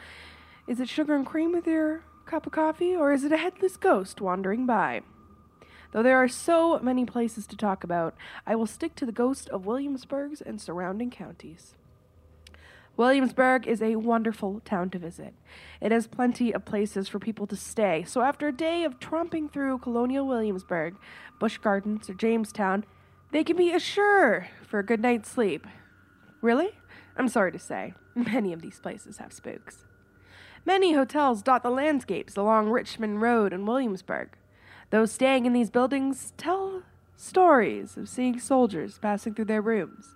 is 0.68 0.80
it 0.80 0.90
sugar 0.90 1.16
and 1.16 1.26
cream 1.26 1.52
with 1.52 1.68
your 1.68 2.04
cup 2.26 2.46
of 2.46 2.52
coffee, 2.52 2.96
or 2.96 3.12
is 3.12 3.24
it 3.24 3.32
a 3.32 3.38
headless 3.38 3.78
ghost 3.78 4.20
wandering 4.20 4.66
by? 4.66 5.02
Though 5.92 6.04
there 6.04 6.18
are 6.18 6.28
so 6.28 6.80
many 6.80 7.06
places 7.06 7.48
to 7.48 7.56
talk 7.56 7.84
about, 7.84 8.16
I 8.46 8.56
will 8.56 8.66
stick 8.66 8.96
to 8.96 9.06
the 9.06 9.12
ghost 9.12 9.48
of 9.50 9.66
Williamsburg's 9.66 10.42
and 10.42 10.60
surrounding 10.60 11.10
counties. 11.12 11.76
Williamsburg 12.98 13.68
is 13.68 13.82
a 13.82 13.98
wonderful 13.98 14.62
town 14.66 14.90
to 14.90 15.00
visit. 15.00 15.34
It 15.82 15.92
has 15.92 16.08
plenty 16.08 16.54
of 16.54 16.66
places 16.66 17.08
for 17.08 17.20
people 17.20 17.46
to 17.48 17.56
stay, 17.56 18.04
so 18.08 18.22
after 18.22 18.48
a 18.48 18.54
day 18.54 18.84
of 18.84 19.00
tromping 19.00 19.52
through 19.52 19.80
colonial 19.80 20.26
Williamsburg, 20.26 20.96
Busch 21.40 21.58
Gardens, 21.58 22.10
or 22.10 22.14
Jamestown, 22.14 22.86
they 23.32 23.44
can 23.44 23.58
be 23.58 23.72
assured 23.72 24.48
for 24.66 24.80
a 24.80 24.86
good 24.86 25.02
night's 25.02 25.30
sleep. 25.30 25.68
Really? 26.42 26.70
I'm 27.18 27.30
sorry 27.30 27.52
to 27.52 27.60
say, 27.60 27.94
many 28.16 28.54
of 28.54 28.62
these 28.62 28.80
places 28.80 29.18
have 29.18 29.34
spooks. 29.34 29.86
Many 30.66 30.94
hotels 30.94 31.44
dot 31.44 31.62
the 31.62 31.70
landscapes 31.70 32.36
along 32.36 32.72
Richmond 32.72 33.22
Road 33.22 33.54
in 33.54 33.68
Williamsburg. 33.68 34.30
Those 34.90 35.12
staying 35.12 35.46
in 35.46 35.54
these 35.54 35.70
buildings 35.70 36.34
tell 36.38 36.82
stories 37.16 37.96
of 37.98 38.10
seeing 38.10 38.40
soldiers 38.40 38.98
passing 38.98 39.36
through 39.36 39.46
their 39.46 39.62
rooms. 39.62 40.16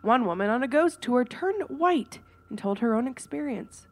One 0.00 0.24
woman 0.24 0.48
on 0.48 0.62
a 0.62 0.68
ghost 0.68 1.02
tour 1.02 1.24
turned 1.24 1.64
white 1.68 2.20
and 2.48 2.56
told 2.56 2.78
her 2.78 2.94
own 2.94 3.08
experience. 3.08 3.88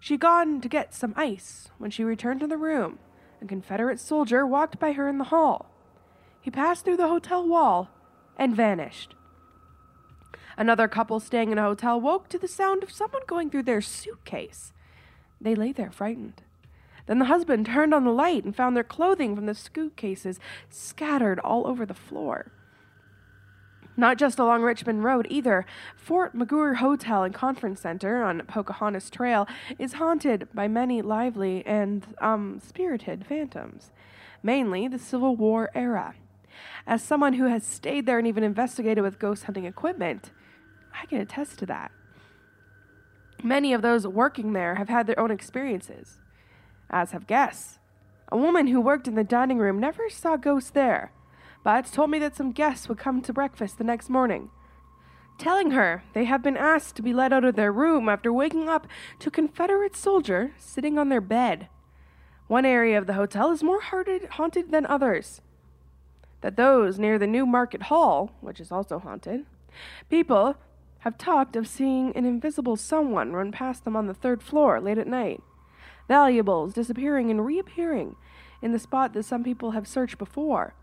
She'd 0.00 0.20
gone 0.20 0.60
to 0.60 0.68
get 0.68 0.92
some 0.92 1.14
ice. 1.16 1.68
When 1.78 1.92
she 1.92 2.02
returned 2.02 2.40
to 2.40 2.48
the 2.48 2.58
room, 2.58 2.98
a 3.40 3.46
Confederate 3.46 4.00
soldier 4.00 4.44
walked 4.44 4.80
by 4.80 4.92
her 4.92 5.08
in 5.08 5.18
the 5.18 5.24
hall. 5.24 5.70
He 6.40 6.50
passed 6.50 6.84
through 6.84 6.96
the 6.96 7.08
hotel 7.08 7.46
wall 7.46 7.90
and 8.36 8.54
vanished. 8.54 9.14
Another 10.56 10.88
couple 10.88 11.20
staying 11.20 11.52
in 11.52 11.58
a 11.58 11.62
hotel 11.62 12.00
woke 12.00 12.28
to 12.30 12.38
the 12.38 12.48
sound 12.48 12.82
of 12.82 12.90
someone 12.90 13.22
going 13.28 13.48
through 13.48 13.62
their 13.62 13.80
suitcase. 13.80 14.72
They 15.40 15.54
lay 15.54 15.72
there 15.72 15.90
frightened. 15.90 16.42
Then 17.06 17.18
the 17.18 17.26
husband 17.26 17.66
turned 17.66 17.94
on 17.94 18.04
the 18.04 18.10
light 18.10 18.44
and 18.44 18.54
found 18.54 18.76
their 18.76 18.84
clothing 18.84 19.36
from 19.36 19.46
the 19.46 19.54
suitcases 19.54 20.40
scattered 20.68 21.38
all 21.38 21.66
over 21.66 21.86
the 21.86 21.94
floor. 21.94 22.52
Not 23.96 24.18
just 24.18 24.38
along 24.38 24.62
Richmond 24.62 25.04
Road 25.04 25.26
either. 25.30 25.64
Fort 25.96 26.34
Magruder 26.34 26.74
Hotel 26.74 27.22
and 27.22 27.34
Conference 27.34 27.80
Center 27.80 28.22
on 28.22 28.42
Pocahontas 28.46 29.08
Trail 29.08 29.48
is 29.78 29.94
haunted 29.94 30.48
by 30.52 30.68
many 30.68 31.00
lively 31.00 31.64
and 31.64 32.06
um, 32.20 32.60
spirited 32.60 33.24
phantoms, 33.26 33.92
mainly 34.42 34.86
the 34.86 34.98
Civil 34.98 35.34
War 35.34 35.70
era. 35.74 36.14
As 36.86 37.02
someone 37.02 37.34
who 37.34 37.46
has 37.46 37.64
stayed 37.64 38.04
there 38.04 38.18
and 38.18 38.26
even 38.26 38.44
investigated 38.44 39.02
with 39.02 39.18
ghost 39.18 39.44
hunting 39.44 39.64
equipment, 39.64 40.30
I 41.00 41.06
can 41.06 41.20
attest 41.20 41.58
to 41.60 41.66
that. 41.66 41.90
Many 43.42 43.72
of 43.72 43.82
those 43.82 44.06
working 44.06 44.52
there 44.52 44.76
have 44.76 44.88
had 44.88 45.06
their 45.06 45.18
own 45.18 45.30
experiences, 45.30 46.20
as 46.90 47.12
have 47.12 47.26
guests. 47.26 47.78
A 48.32 48.36
woman 48.36 48.68
who 48.68 48.80
worked 48.80 49.06
in 49.06 49.14
the 49.14 49.24
dining 49.24 49.58
room 49.58 49.78
never 49.78 50.08
saw 50.08 50.36
ghosts 50.36 50.70
there, 50.70 51.12
but 51.62 51.86
told 51.86 52.10
me 52.10 52.18
that 52.18 52.34
some 52.34 52.52
guests 52.52 52.88
would 52.88 52.98
come 52.98 53.22
to 53.22 53.32
breakfast 53.32 53.78
the 53.78 53.84
next 53.84 54.08
morning, 54.08 54.50
telling 55.38 55.72
her 55.72 56.02
they 56.12 56.24
have 56.24 56.42
been 56.42 56.56
asked 56.56 56.96
to 56.96 57.02
be 57.02 57.12
let 57.12 57.32
out 57.32 57.44
of 57.44 57.56
their 57.56 57.72
room 57.72 58.08
after 58.08 58.32
waking 58.32 58.68
up 58.68 58.86
to 59.20 59.28
a 59.28 59.32
Confederate 59.32 59.94
soldier 59.94 60.52
sitting 60.58 60.98
on 60.98 61.08
their 61.08 61.20
bed. 61.20 61.68
One 62.48 62.64
area 62.64 62.96
of 62.98 63.06
the 63.06 63.14
hotel 63.14 63.50
is 63.50 63.62
more 63.62 63.80
haunted 63.80 64.70
than 64.70 64.86
others. 64.86 65.40
That 66.40 66.56
those 66.56 66.98
near 66.98 67.18
the 67.18 67.26
New 67.26 67.44
Market 67.44 67.84
Hall, 67.84 68.32
which 68.40 68.60
is 68.60 68.70
also 68.70 68.98
haunted, 68.98 69.46
people 70.08 70.56
have 71.06 71.16
talked 71.16 71.54
of 71.54 71.68
seeing 71.68 72.10
an 72.16 72.24
invisible 72.24 72.74
someone 72.74 73.32
run 73.32 73.52
past 73.52 73.84
them 73.84 73.94
on 73.94 74.08
the 74.08 74.12
third 74.12 74.42
floor 74.42 74.80
late 74.80 74.98
at 74.98 75.06
night. 75.06 75.40
Valuables 76.08 76.74
disappearing 76.74 77.30
and 77.30 77.46
reappearing 77.46 78.16
in 78.60 78.72
the 78.72 78.78
spot 78.80 79.12
that 79.12 79.22
some 79.22 79.44
people 79.44 79.70
have 79.70 79.86
searched 79.86 80.18
before. 80.18 80.74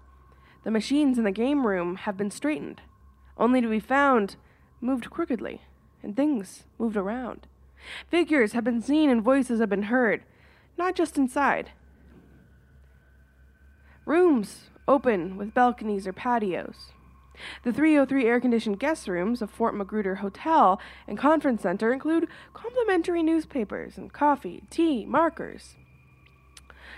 The 0.63 0.71
machines 0.71 1.17
in 1.17 1.25
the 1.25 1.31
game 1.31 1.67
room 1.67 1.97
have 1.97 2.15
been 2.15 2.31
straightened, 2.31 2.79
only 3.37 3.59
to 3.59 3.67
be 3.67 3.81
found 3.81 4.37
moved 4.79 5.09
crookedly, 5.09 5.63
and 6.01 6.15
things 6.15 6.63
moved 6.79 6.95
around. 6.95 7.45
Figures 8.07 8.53
have 8.53 8.63
been 8.63 8.81
seen 8.81 9.09
and 9.09 9.21
voices 9.21 9.59
have 9.59 9.69
been 9.69 9.83
heard, 9.83 10.23
not 10.77 10.95
just 10.95 11.17
inside. 11.17 11.71
Rooms 14.05 14.69
open 14.87 15.35
with 15.35 15.53
balconies 15.53 16.07
or 16.07 16.13
patios, 16.13 16.93
the 17.63 17.73
303 17.73 18.25
air 18.25 18.39
conditioned 18.39 18.79
guest 18.79 19.07
rooms 19.07 19.41
of 19.41 19.49
Fort 19.49 19.75
Magruder 19.75 20.15
Hotel 20.15 20.79
and 21.07 21.17
Conference 21.17 21.61
Center 21.61 21.91
include 21.91 22.27
complimentary 22.53 23.23
newspapers 23.23 23.97
and 23.97 24.13
coffee, 24.13 24.63
tea, 24.69 25.05
markers. 25.05 25.75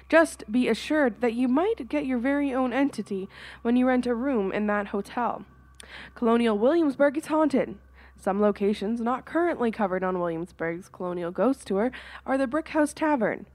Just 0.08 0.50
be 0.52 0.68
assured 0.68 1.22
that 1.22 1.34
you 1.34 1.48
might 1.48 1.90
get 1.90 2.06
your 2.06 2.20
very 2.20 2.54
own 2.54 2.74
entity 2.74 3.28
when 3.62 3.76
you 3.76 3.88
rent 3.88 4.06
a 4.06 4.14
room 4.14 4.52
in 4.52 4.68
that 4.68 4.88
hotel. 4.88 5.46
Colonial 6.14 6.58
Williamsburg 6.58 7.18
is 7.18 7.28
haunted. 7.28 7.78
Some 8.16 8.42
locations 8.42 9.02
not 9.02 9.26
currently 9.26 9.72
covered 9.72 10.04
on 10.04 10.20
Williamsburg's 10.20 10.90
Colonial 10.90 11.32
Ghost 11.32 11.68
Tour 11.68 11.92
are 12.26 12.38
the 12.38 12.48
Brick 12.48 12.70
House 12.70 12.94
Tavern, 12.94 13.46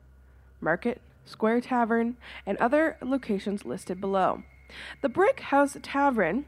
Market 0.61 1.01
Square 1.25 1.63
Tavern, 1.63 2.17
and 2.45 2.59
other 2.59 2.97
locations 3.01 3.65
listed 3.65 4.01
below. 4.01 4.43
The 5.03 5.09
Brick 5.09 5.41
House 5.41 5.77
Tavern 5.83 6.45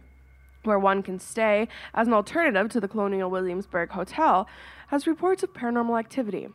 where 0.64 0.78
one 0.78 1.02
can 1.02 1.18
stay 1.18 1.68
as 1.94 2.06
an 2.06 2.14
alternative 2.14 2.68
to 2.70 2.80
the 2.80 2.88
Colonial 2.88 3.30
Williamsburg 3.30 3.90
Hotel, 3.90 4.46
has 4.88 5.06
reports 5.06 5.42
of 5.42 5.52
paranormal 5.52 5.98
activity. 5.98 6.48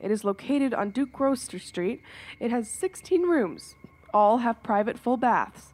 It 0.00 0.10
is 0.10 0.24
located 0.24 0.74
on 0.74 0.90
Duke 0.90 1.12
Gloucester 1.12 1.58
Street. 1.58 2.02
It 2.38 2.50
has 2.50 2.68
16 2.68 3.22
rooms. 3.22 3.74
All 4.12 4.38
have 4.38 4.62
private 4.62 4.98
full 4.98 5.16
baths. 5.16 5.72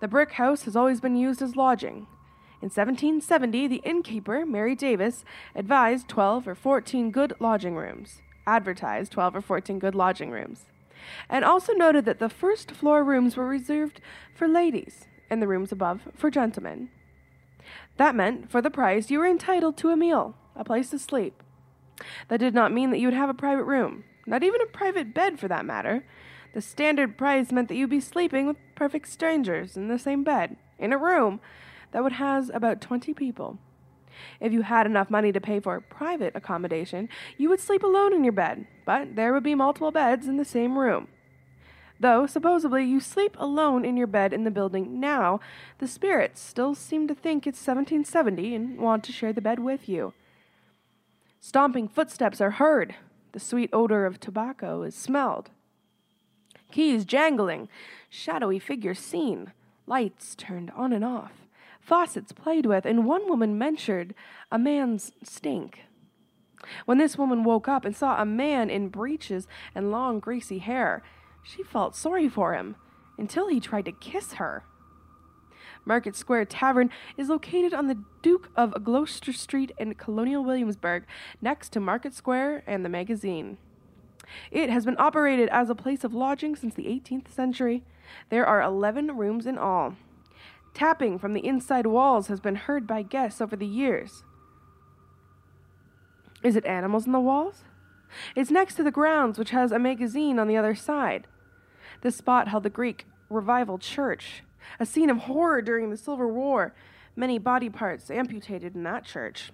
The 0.00 0.08
brick 0.08 0.32
house 0.32 0.62
has 0.62 0.76
always 0.76 1.00
been 1.00 1.16
used 1.16 1.42
as 1.42 1.56
lodging. 1.56 2.06
In 2.60 2.70
1770, 2.70 3.68
the 3.68 3.82
innkeeper, 3.84 4.44
Mary 4.44 4.74
Davis, 4.74 5.24
advised 5.54 6.08
12 6.08 6.48
or 6.48 6.54
14 6.56 7.12
good 7.12 7.34
lodging 7.38 7.76
rooms, 7.76 8.20
advertised 8.48 9.12
12 9.12 9.36
or 9.36 9.40
14 9.40 9.78
good 9.78 9.94
lodging 9.94 10.30
rooms, 10.32 10.64
and 11.28 11.44
also 11.44 11.72
noted 11.72 12.04
that 12.04 12.18
the 12.18 12.28
first 12.28 12.72
floor 12.72 13.04
rooms 13.04 13.36
were 13.36 13.46
reserved 13.46 14.00
for 14.34 14.48
ladies 14.48 15.06
and 15.30 15.40
the 15.40 15.46
rooms 15.46 15.70
above 15.70 16.08
for 16.16 16.30
gentlemen. 16.30 16.88
That 17.98 18.14
meant, 18.14 18.50
for 18.50 18.62
the 18.62 18.70
price, 18.70 19.10
you 19.10 19.18
were 19.18 19.26
entitled 19.26 19.76
to 19.78 19.90
a 19.90 19.96
meal, 19.96 20.36
a 20.56 20.64
place 20.64 20.90
to 20.90 20.98
sleep. 20.98 21.42
That 22.28 22.38
did 22.38 22.54
not 22.54 22.72
mean 22.72 22.90
that 22.90 22.98
you 22.98 23.08
would 23.08 23.14
have 23.14 23.28
a 23.28 23.34
private 23.34 23.64
room, 23.64 24.04
not 24.24 24.44
even 24.44 24.60
a 24.60 24.66
private 24.66 25.12
bed 25.12 25.38
for 25.38 25.48
that 25.48 25.66
matter. 25.66 26.04
The 26.54 26.62
standard 26.62 27.18
price 27.18 27.50
meant 27.50 27.68
that 27.68 27.74
you'd 27.74 27.90
be 27.90 28.00
sleeping 28.00 28.46
with 28.46 28.56
perfect 28.76 29.08
strangers 29.08 29.76
in 29.76 29.88
the 29.88 29.98
same 29.98 30.22
bed, 30.22 30.56
in 30.78 30.92
a 30.92 30.98
room 30.98 31.40
that 31.90 32.04
would 32.04 32.12
house 32.12 32.50
about 32.54 32.80
20 32.80 33.12
people. 33.14 33.58
If 34.40 34.52
you 34.52 34.62
had 34.62 34.86
enough 34.86 35.10
money 35.10 35.32
to 35.32 35.40
pay 35.40 35.58
for 35.58 35.80
private 35.80 36.36
accommodation, 36.36 37.08
you 37.36 37.48
would 37.48 37.60
sleep 37.60 37.82
alone 37.82 38.14
in 38.14 38.22
your 38.22 38.32
bed, 38.32 38.66
but 38.84 39.16
there 39.16 39.32
would 39.32 39.42
be 39.42 39.56
multiple 39.56 39.90
beds 39.90 40.28
in 40.28 40.36
the 40.36 40.44
same 40.44 40.78
room. 40.78 41.08
Though, 42.00 42.26
supposedly, 42.26 42.84
you 42.84 43.00
sleep 43.00 43.36
alone 43.38 43.84
in 43.84 43.96
your 43.96 44.06
bed 44.06 44.32
in 44.32 44.44
the 44.44 44.50
building 44.50 45.00
now, 45.00 45.40
the 45.78 45.88
spirits 45.88 46.40
still 46.40 46.74
seem 46.74 47.08
to 47.08 47.14
think 47.14 47.46
it's 47.46 47.58
1770 47.58 48.54
and 48.54 48.78
want 48.78 49.02
to 49.04 49.12
share 49.12 49.32
the 49.32 49.40
bed 49.40 49.58
with 49.58 49.88
you. 49.88 50.12
Stomping 51.40 51.88
footsteps 51.88 52.40
are 52.40 52.52
heard. 52.52 52.94
The 53.32 53.40
sweet 53.40 53.70
odor 53.72 54.06
of 54.06 54.20
tobacco 54.20 54.82
is 54.82 54.94
smelled. 54.94 55.50
Keys 56.70 57.04
jangling, 57.04 57.68
shadowy 58.08 58.58
figures 58.58 58.98
seen, 58.98 59.52
lights 59.86 60.34
turned 60.34 60.70
on 60.72 60.92
and 60.92 61.04
off, 61.04 61.46
faucets 61.80 62.32
played 62.32 62.66
with, 62.66 62.84
and 62.84 63.06
one 63.06 63.28
woman 63.28 63.56
mentioned 63.56 64.14
a 64.52 64.58
man's 64.58 65.12
stink. 65.22 65.80
When 66.84 66.98
this 66.98 67.16
woman 67.16 67.44
woke 67.44 67.68
up 67.68 67.84
and 67.84 67.96
saw 67.96 68.20
a 68.20 68.26
man 68.26 68.68
in 68.68 68.88
breeches 68.88 69.46
and 69.74 69.90
long 69.90 70.20
greasy 70.20 70.58
hair, 70.58 71.02
she 71.42 71.62
felt 71.62 71.96
sorry 71.96 72.28
for 72.28 72.54
him 72.54 72.76
until 73.16 73.48
he 73.48 73.60
tried 73.60 73.84
to 73.86 73.92
kiss 73.92 74.34
her. 74.34 74.64
Market 75.84 76.14
Square 76.14 76.46
Tavern 76.46 76.90
is 77.16 77.28
located 77.28 77.72
on 77.72 77.86
the 77.86 77.98
Duke 78.22 78.50
of 78.56 78.84
Gloucester 78.84 79.32
Street 79.32 79.72
in 79.78 79.94
Colonial 79.94 80.44
Williamsburg, 80.44 81.04
next 81.40 81.70
to 81.72 81.80
Market 81.80 82.14
Square 82.14 82.62
and 82.66 82.84
the 82.84 82.90
magazine. 82.90 83.58
It 84.50 84.68
has 84.70 84.84
been 84.84 84.98
operated 84.98 85.48
as 85.48 85.70
a 85.70 85.74
place 85.74 86.04
of 86.04 86.14
lodging 86.14 86.54
since 86.56 86.74
the 86.74 86.84
18th 86.84 87.28
century. 87.28 87.84
There 88.28 88.46
are 88.46 88.60
11 88.60 89.16
rooms 89.16 89.46
in 89.46 89.56
all. 89.56 89.96
Tapping 90.74 91.18
from 91.18 91.32
the 91.32 91.46
inside 91.46 91.86
walls 91.86 92.28
has 92.28 92.40
been 92.40 92.56
heard 92.56 92.86
by 92.86 93.02
guests 93.02 93.40
over 93.40 93.56
the 93.56 93.66
years. 93.66 94.24
Is 96.42 96.56
it 96.56 96.66
animals 96.66 97.06
in 97.06 97.12
the 97.12 97.20
walls? 97.20 97.64
It's 98.34 98.50
next 98.50 98.74
to 98.76 98.82
the 98.82 98.90
grounds, 98.90 99.38
which 99.38 99.50
has 99.50 99.72
a 99.72 99.78
magazine 99.78 100.38
on 100.38 100.48
the 100.48 100.56
other 100.56 100.74
side. 100.74 101.26
This 102.02 102.16
spot 102.16 102.48
held 102.48 102.62
the 102.62 102.70
Greek 102.70 103.06
Revival 103.28 103.78
Church, 103.78 104.42
a 104.78 104.86
scene 104.86 105.10
of 105.10 105.18
horror 105.18 105.62
during 105.62 105.90
the 105.90 105.96
Civil 105.96 106.30
War, 106.30 106.74
many 107.16 107.38
body 107.38 107.68
parts 107.68 108.10
amputated 108.10 108.74
in 108.74 108.84
that 108.84 109.04
church. 109.04 109.50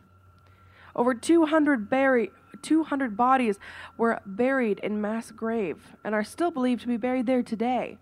Over 0.96 1.14
200, 1.14 1.90
buri- 1.90 2.30
200 2.62 3.16
bodies 3.16 3.58
were 3.96 4.20
buried 4.24 4.78
in 4.80 5.00
mass 5.00 5.30
grave 5.30 5.88
and 6.04 6.14
are 6.14 6.22
still 6.22 6.50
believed 6.50 6.82
to 6.82 6.88
be 6.88 6.96
buried 6.96 7.26
there 7.26 7.42
today. 7.42 7.98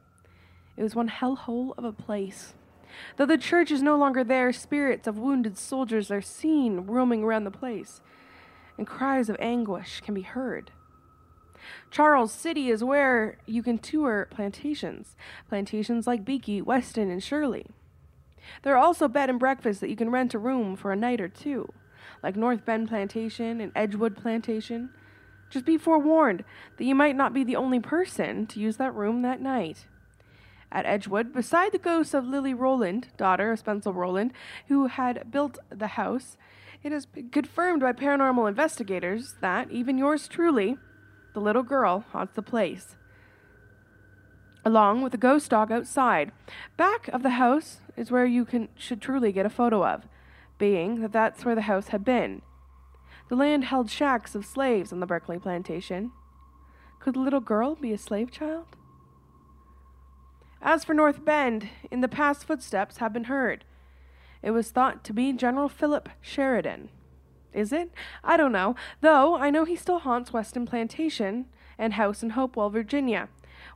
It 0.76 0.82
was 0.82 0.94
one 0.94 1.08
hellhole 1.08 1.72
of 1.78 1.84
a 1.84 1.92
place. 1.92 2.54
Though 3.16 3.26
the 3.26 3.38
church 3.38 3.70
is 3.70 3.82
no 3.82 3.96
longer 3.96 4.22
there, 4.22 4.52
spirits 4.52 5.06
of 5.06 5.18
wounded 5.18 5.56
soldiers 5.56 6.10
are 6.10 6.20
seen 6.20 6.80
roaming 6.80 7.22
around 7.22 7.44
the 7.44 7.50
place, 7.50 8.02
and 8.82 8.86
cries 8.88 9.28
of 9.28 9.36
anguish 9.38 10.00
can 10.00 10.12
be 10.12 10.22
heard. 10.22 10.72
Charles 11.92 12.32
City 12.32 12.68
is 12.68 12.82
where 12.82 13.38
you 13.46 13.62
can 13.62 13.78
tour 13.78 14.26
plantations, 14.28 15.14
plantations 15.48 16.08
like 16.08 16.24
Berkeley, 16.24 16.60
Weston, 16.60 17.08
and 17.08 17.22
Shirley. 17.22 17.66
There 18.64 18.74
are 18.74 18.84
also 18.84 19.06
bed 19.06 19.30
and 19.30 19.38
breakfasts 19.38 19.80
that 19.80 19.88
you 19.88 19.94
can 19.94 20.10
rent 20.10 20.34
a 20.34 20.38
room 20.40 20.74
for 20.74 20.90
a 20.90 20.96
night 20.96 21.20
or 21.20 21.28
two, 21.28 21.72
like 22.24 22.34
North 22.34 22.64
Bend 22.64 22.88
Plantation 22.88 23.60
and 23.60 23.70
Edgewood 23.76 24.16
Plantation. 24.16 24.90
Just 25.48 25.64
be 25.64 25.78
forewarned 25.78 26.42
that 26.76 26.84
you 26.84 26.96
might 26.96 27.14
not 27.14 27.32
be 27.32 27.44
the 27.44 27.54
only 27.54 27.78
person 27.78 28.48
to 28.48 28.58
use 28.58 28.78
that 28.78 28.96
room 28.96 29.22
that 29.22 29.40
night. 29.40 29.86
at 30.72 30.86
Edgewood, 30.86 31.32
beside 31.32 31.70
the 31.70 31.78
ghost 31.78 32.14
of 32.14 32.26
Lily 32.26 32.54
Rowland, 32.54 33.08
daughter 33.16 33.52
of 33.52 33.58
Spencer 33.58 33.92
Rowland, 33.92 34.32
who 34.68 34.86
had 34.86 35.30
built 35.30 35.58
the 35.68 35.88
house, 35.88 36.36
it 36.82 36.92
has 36.92 37.06
been 37.06 37.30
confirmed 37.30 37.80
by 37.80 37.92
paranormal 37.92 38.48
investigators 38.48 39.34
that 39.40 39.70
even 39.70 39.98
yours 39.98 40.26
truly, 40.28 40.76
the 41.34 41.40
little 41.40 41.62
girl, 41.62 42.04
haunts 42.10 42.34
the 42.34 42.42
place. 42.42 42.96
Along 44.64 45.02
with 45.02 45.14
a 45.14 45.18
ghost 45.18 45.50
dog 45.50 45.72
outside. 45.72 46.32
Back 46.76 47.08
of 47.08 47.22
the 47.22 47.30
house 47.30 47.78
is 47.96 48.10
where 48.10 48.26
you 48.26 48.44
can 48.44 48.68
should 48.76 49.00
truly 49.00 49.32
get 49.32 49.46
a 49.46 49.50
photo 49.50 49.84
of, 49.86 50.06
being 50.58 51.00
that 51.00 51.12
that's 51.12 51.44
where 51.44 51.54
the 51.54 51.62
house 51.62 51.88
had 51.88 52.04
been. 52.04 52.42
The 53.28 53.36
land 53.36 53.64
held 53.64 53.90
shacks 53.90 54.34
of 54.34 54.44
slaves 54.44 54.92
on 54.92 55.00
the 55.00 55.06
Berkeley 55.06 55.38
plantation. 55.38 56.12
Could 57.00 57.14
the 57.14 57.20
little 57.20 57.40
girl 57.40 57.74
be 57.74 57.92
a 57.92 57.98
slave 57.98 58.30
child? 58.30 58.76
As 60.60 60.84
for 60.84 60.94
North 60.94 61.24
Bend, 61.24 61.68
in 61.90 62.00
the 62.02 62.08
past 62.08 62.44
footsteps 62.44 62.98
have 62.98 63.12
been 63.12 63.24
heard. 63.24 63.64
It 64.42 64.50
was 64.50 64.70
thought 64.70 65.04
to 65.04 65.12
be 65.12 65.32
General 65.32 65.68
Philip 65.68 66.08
Sheridan. 66.20 66.88
Is 67.52 67.72
it? 67.72 67.92
I 68.24 68.36
don't 68.36 68.52
know, 68.52 68.74
though 69.00 69.36
I 69.36 69.50
know 69.50 69.64
he 69.64 69.76
still 69.76 70.00
haunts 70.00 70.32
Weston 70.32 70.66
Plantation 70.66 71.46
and 71.78 71.94
house 71.94 72.22
in 72.22 72.30
Hopewell, 72.30 72.70
Virginia, 72.70 73.28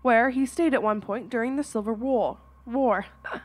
where 0.02 0.31
he 0.31 0.46
stayed 0.46 0.74
at 0.74 0.83
one 0.83 1.00
point 1.00 1.31
during 1.31 1.57
the 1.57 1.64
Civil 1.64 1.94
War. 1.94 2.38
War. 2.64 3.07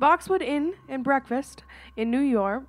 Boxwood 0.00 0.42
Inn 0.42 0.74
and 0.88 1.04
Breakfast 1.04 1.62
in 1.96 2.10
Newport 2.10 2.66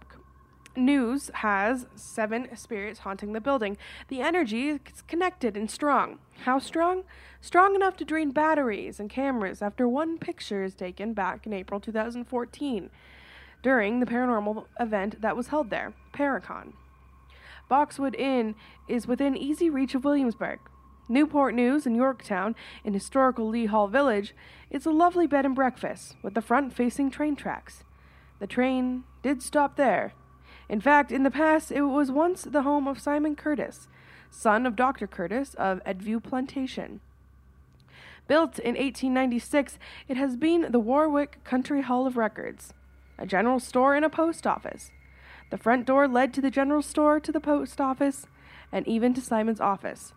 News 0.75 1.29
has 1.35 1.85
seven 1.95 2.47
spirits 2.55 2.99
haunting 2.99 3.33
the 3.33 3.41
building. 3.41 3.77
The 4.07 4.21
energy 4.21 4.69
is 4.69 4.79
connected 5.05 5.57
and 5.57 5.69
strong. 5.69 6.19
How 6.45 6.59
strong? 6.59 7.03
Strong 7.41 7.75
enough 7.75 7.97
to 7.97 8.05
drain 8.05 8.31
batteries 8.31 8.97
and 8.97 9.09
cameras 9.09 9.61
after 9.61 9.85
one 9.87 10.17
picture 10.17 10.63
is 10.63 10.73
taken 10.73 11.13
back 11.13 11.45
in 11.45 11.51
April 11.51 11.81
2014 11.81 12.89
during 13.61 13.99
the 13.99 14.05
paranormal 14.05 14.65
event 14.79 15.21
that 15.21 15.35
was 15.35 15.47
held 15.47 15.69
there, 15.69 15.93
Paracon. 16.13 16.73
Boxwood 17.69 18.15
Inn 18.15 18.55
is 18.87 19.07
within 19.07 19.37
easy 19.37 19.69
reach 19.69 19.95
of 19.95 20.03
Williamsburg. 20.03 20.59
Newport 21.07 21.53
News 21.53 21.85
in 21.85 21.95
Yorktown, 21.95 22.55
in 22.83 22.93
historical 22.93 23.47
Lee 23.47 23.65
Hall 23.65 23.87
Village, 23.87 24.33
is 24.69 24.85
a 24.85 24.91
lovely 24.91 25.27
bed 25.27 25.45
and 25.45 25.55
breakfast 25.55 26.15
with 26.21 26.33
the 26.33 26.41
front 26.41 26.73
facing 26.73 27.09
train 27.09 27.35
tracks. 27.35 27.83
The 28.39 28.47
train 28.47 29.03
did 29.21 29.41
stop 29.41 29.75
there 29.75 30.13
in 30.71 30.79
fact, 30.79 31.11
in 31.11 31.23
the 31.23 31.29
past, 31.29 31.69
it 31.69 31.81
was 31.81 32.09
once 32.09 32.43
the 32.43 32.61
home 32.61 32.87
of 32.87 32.97
Simon 32.97 33.35
Curtis, 33.35 33.89
son 34.29 34.65
of 34.65 34.77
Dr. 34.77 35.05
Curtis 35.05 35.53
of 35.55 35.83
Endview 35.83 36.23
Plantation. 36.23 37.01
Built 38.25 38.57
in 38.57 38.75
1896, 38.75 39.77
it 40.07 40.15
has 40.15 40.37
been 40.37 40.71
the 40.71 40.79
Warwick 40.79 41.43
Country 41.43 41.81
Hall 41.81 42.07
of 42.07 42.15
Records, 42.15 42.73
a 43.21 43.27
general 43.27 43.59
store 43.59 43.95
and 43.95 44.03
a 44.03 44.09
post 44.09 44.47
office. 44.47 44.91
The 45.51 45.57
front 45.57 45.85
door 45.85 46.07
led 46.07 46.33
to 46.33 46.41
the 46.41 46.49
general 46.49 46.81
store, 46.81 47.19
to 47.19 47.31
the 47.31 47.39
post 47.39 47.79
office, 47.79 48.25
and 48.71 48.87
even 48.87 49.13
to 49.13 49.21
Simon's 49.21 49.61
office. 49.61 50.13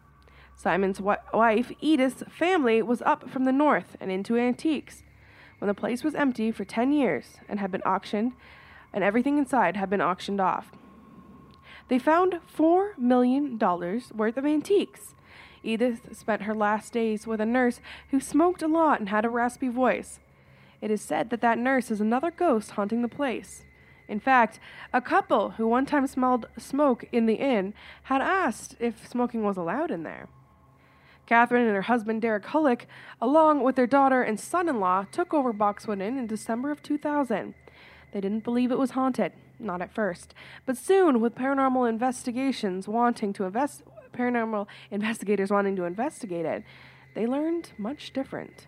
Simon's 0.56 1.00
wife, 1.00 1.72
Edith's 1.80 2.22
family 2.30 2.80
was 2.80 3.02
up 3.02 3.28
from 3.28 3.44
the 3.44 3.52
north 3.52 3.96
and 4.00 4.10
into 4.10 4.38
antiques. 4.38 5.02
When 5.58 5.68
the 5.68 5.74
place 5.74 6.02
was 6.02 6.14
empty 6.14 6.50
for 6.50 6.64
10 6.64 6.92
years 6.92 7.36
and 7.48 7.60
had 7.60 7.70
been 7.70 7.82
auctioned, 7.82 8.32
and 8.92 9.04
everything 9.04 9.38
inside 9.38 9.76
had 9.76 9.90
been 9.90 10.00
auctioned 10.00 10.40
off. 10.40 10.70
They 11.88 11.98
found 11.98 12.40
$4 12.56 12.96
million 12.96 13.58
worth 13.58 14.36
of 14.36 14.46
antiques. 14.46 15.14
Edith 15.62 16.16
spent 16.16 16.42
her 16.42 16.54
last 16.54 16.92
days 16.92 17.26
with 17.26 17.40
a 17.40 17.46
nurse 17.46 17.80
who 18.10 18.20
smoked 18.20 18.62
a 18.62 18.68
lot 18.68 19.00
and 19.00 19.08
had 19.08 19.24
a 19.24 19.30
raspy 19.30 19.68
voice. 19.68 20.20
It 20.84 20.90
is 20.90 21.00
said 21.00 21.30
that 21.30 21.40
that 21.40 21.56
nurse 21.56 21.90
is 21.90 22.02
another 22.02 22.30
ghost 22.30 22.72
haunting 22.72 23.00
the 23.00 23.08
place. 23.08 23.64
In 24.06 24.20
fact, 24.20 24.60
a 24.92 25.00
couple 25.00 25.52
who 25.52 25.66
one 25.66 25.86
time 25.86 26.06
smelled 26.06 26.44
smoke 26.58 27.06
in 27.10 27.24
the 27.24 27.36
inn 27.36 27.72
had 28.02 28.20
asked 28.20 28.76
if 28.78 29.08
smoking 29.08 29.42
was 29.44 29.56
allowed 29.56 29.90
in 29.90 30.02
there. 30.02 30.28
Catherine 31.24 31.64
and 31.64 31.74
her 31.74 31.80
husband 31.80 32.20
Derek 32.20 32.44
Hullock, 32.44 32.82
along 33.18 33.62
with 33.62 33.76
their 33.76 33.86
daughter 33.86 34.20
and 34.20 34.38
son 34.38 34.68
in 34.68 34.78
law, 34.78 35.06
took 35.10 35.32
over 35.32 35.54
Boxwood 35.54 36.02
Inn 36.02 36.18
in 36.18 36.26
December 36.26 36.70
of 36.70 36.82
2000. 36.82 37.54
They 38.12 38.20
didn't 38.20 38.44
believe 38.44 38.70
it 38.70 38.78
was 38.78 38.90
haunted, 38.90 39.32
not 39.58 39.80
at 39.80 39.94
first, 39.94 40.34
but 40.66 40.76
soon, 40.76 41.18
with 41.18 41.34
paranormal 41.34 41.88
investigations 41.88 42.86
wanting 42.86 43.32
to 43.32 43.44
invest, 43.44 43.84
paranormal 44.12 44.66
investigators 44.90 45.50
wanting 45.50 45.76
to 45.76 45.84
investigate 45.84 46.44
it, 46.44 46.62
they 47.14 47.26
learned 47.26 47.70
much 47.78 48.12
different. 48.12 48.66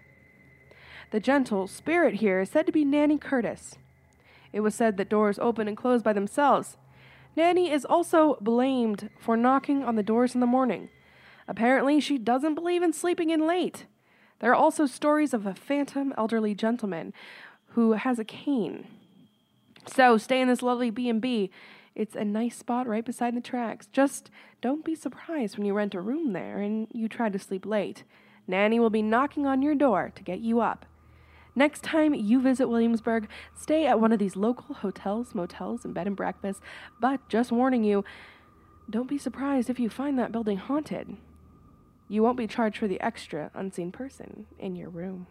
The 1.10 1.20
gentle 1.20 1.66
spirit 1.66 2.14
here 2.16 2.40
is 2.40 2.50
said 2.50 2.66
to 2.66 2.72
be 2.72 2.84
Nanny 2.84 3.16
Curtis. 3.16 3.76
It 4.52 4.60
was 4.60 4.74
said 4.74 4.96
that 4.96 5.08
doors 5.08 5.38
open 5.38 5.68
and 5.68 5.76
close 5.76 6.02
by 6.02 6.12
themselves. 6.12 6.76
Nanny 7.36 7.70
is 7.70 7.84
also 7.84 8.38
blamed 8.40 9.10
for 9.20 9.36
knocking 9.36 9.84
on 9.84 9.96
the 9.96 10.02
doors 10.02 10.34
in 10.34 10.40
the 10.40 10.46
morning. 10.46 10.88
Apparently, 11.46 12.00
she 12.00 12.18
doesn't 12.18 12.54
believe 12.54 12.82
in 12.82 12.92
sleeping 12.92 13.30
in 13.30 13.46
late. 13.46 13.86
There 14.40 14.50
are 14.50 14.54
also 14.54 14.86
stories 14.86 15.32
of 15.32 15.46
a 15.46 15.54
phantom 15.54 16.12
elderly 16.18 16.54
gentleman 16.54 17.12
who 17.68 17.92
has 17.92 18.18
a 18.18 18.24
cane. 18.24 18.86
So 19.86 20.18
stay 20.18 20.40
in 20.40 20.48
this 20.48 20.62
lovely 20.62 20.90
B&B. 20.90 21.50
It's 21.94 22.16
a 22.16 22.24
nice 22.24 22.56
spot 22.56 22.86
right 22.86 23.04
beside 23.04 23.36
the 23.36 23.40
tracks. 23.40 23.86
Just 23.92 24.30
don't 24.60 24.84
be 24.84 24.94
surprised 24.94 25.56
when 25.56 25.66
you 25.66 25.72
rent 25.72 25.94
a 25.94 26.00
room 26.00 26.32
there 26.32 26.58
and 26.58 26.88
you 26.92 27.08
try 27.08 27.28
to 27.28 27.38
sleep 27.38 27.64
late. 27.64 28.02
Nanny 28.48 28.80
will 28.80 28.90
be 28.90 29.02
knocking 29.02 29.46
on 29.46 29.62
your 29.62 29.74
door 29.74 30.10
to 30.14 30.22
get 30.22 30.40
you 30.40 30.60
up. 30.60 30.84
Next 31.58 31.82
time 31.82 32.12
you 32.12 32.40
visit 32.40 32.68
Williamsburg, 32.68 33.28
stay 33.54 33.86
at 33.86 33.98
one 33.98 34.12
of 34.12 34.18
these 34.18 34.36
local 34.36 34.74
hotels, 34.74 35.34
motels, 35.34 35.86
and 35.86 35.94
bed 35.94 36.06
and 36.06 36.14
breakfasts. 36.14 36.60
But 37.00 37.26
just 37.30 37.50
warning 37.50 37.82
you, 37.82 38.04
don't 38.90 39.08
be 39.08 39.16
surprised 39.16 39.70
if 39.70 39.80
you 39.80 39.88
find 39.88 40.18
that 40.18 40.30
building 40.30 40.58
haunted. 40.58 41.16
You 42.08 42.22
won't 42.22 42.36
be 42.36 42.46
charged 42.46 42.76
for 42.76 42.86
the 42.86 43.00
extra 43.00 43.50
unseen 43.54 43.90
person 43.90 44.46
in 44.58 44.76
your 44.76 44.90
room. 44.90 45.26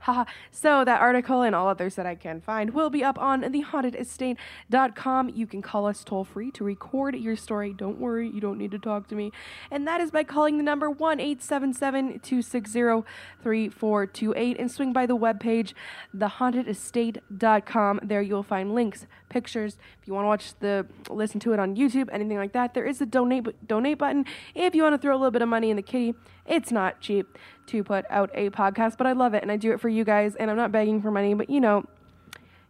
Haha. 0.00 0.24
so 0.50 0.84
that 0.84 1.00
article 1.00 1.42
and 1.42 1.54
all 1.54 1.68
others 1.68 1.94
that 1.96 2.06
I 2.06 2.14
can 2.14 2.40
find 2.40 2.72
will 2.74 2.90
be 2.90 3.02
up 3.02 3.18
on 3.18 3.42
thehauntedestate.com. 3.42 5.28
You 5.34 5.46
can 5.46 5.62
call 5.62 5.86
us 5.86 6.04
toll 6.04 6.24
free 6.24 6.50
to 6.52 6.64
record 6.64 7.16
your 7.16 7.36
story. 7.36 7.72
Don't 7.72 7.98
worry, 7.98 8.28
you 8.28 8.40
don't 8.40 8.58
need 8.58 8.70
to 8.72 8.78
talk 8.78 9.08
to 9.08 9.14
me. 9.14 9.32
And 9.70 9.86
that 9.86 10.00
is 10.00 10.10
by 10.10 10.24
calling 10.24 10.56
the 10.56 10.62
number 10.62 10.90
1 10.90 11.20
877 11.20 12.20
260 12.20 13.04
3428 13.42 14.58
and 14.58 14.70
swing 14.70 14.92
by 14.92 15.06
the 15.06 15.16
webpage, 15.16 15.72
thehauntedestate.com. 16.16 18.00
There 18.02 18.22
you'll 18.22 18.42
find 18.42 18.74
links, 18.74 19.06
pictures. 19.28 19.78
If 20.00 20.06
you 20.06 20.14
want 20.14 20.24
to 20.24 20.28
watch 20.28 20.58
the, 20.60 20.86
listen 21.08 21.40
to 21.40 21.52
it 21.52 21.58
on 21.58 21.76
YouTube, 21.76 22.08
anything 22.12 22.36
like 22.36 22.52
that, 22.52 22.74
there 22.74 22.84
is 22.84 23.00
a 23.00 23.06
donate, 23.06 23.66
donate 23.66 23.98
button. 23.98 24.24
If 24.54 24.74
you 24.74 24.82
want 24.82 24.94
to 24.94 24.98
throw 24.98 25.14
a 25.14 25.18
little 25.18 25.30
bit 25.30 25.42
of 25.42 25.48
money 25.48 25.70
in 25.70 25.76
the 25.76 25.82
kitty, 25.82 26.14
it's 26.46 26.70
not 26.70 27.00
cheap 27.00 27.36
to 27.68 27.84
put 27.84 28.04
out 28.10 28.30
a 28.34 28.50
podcast, 28.50 28.96
but 28.96 29.06
I 29.06 29.12
love 29.12 29.34
it 29.34 29.42
and 29.42 29.52
I 29.52 29.56
do 29.56 29.72
it 29.72 29.80
for 29.80 29.88
you 29.88 30.04
guys 30.04 30.34
and 30.36 30.50
I'm 30.50 30.56
not 30.56 30.72
begging 30.72 31.02
for 31.02 31.10
money, 31.10 31.34
but 31.34 31.50
you 31.50 31.60
know, 31.60 31.84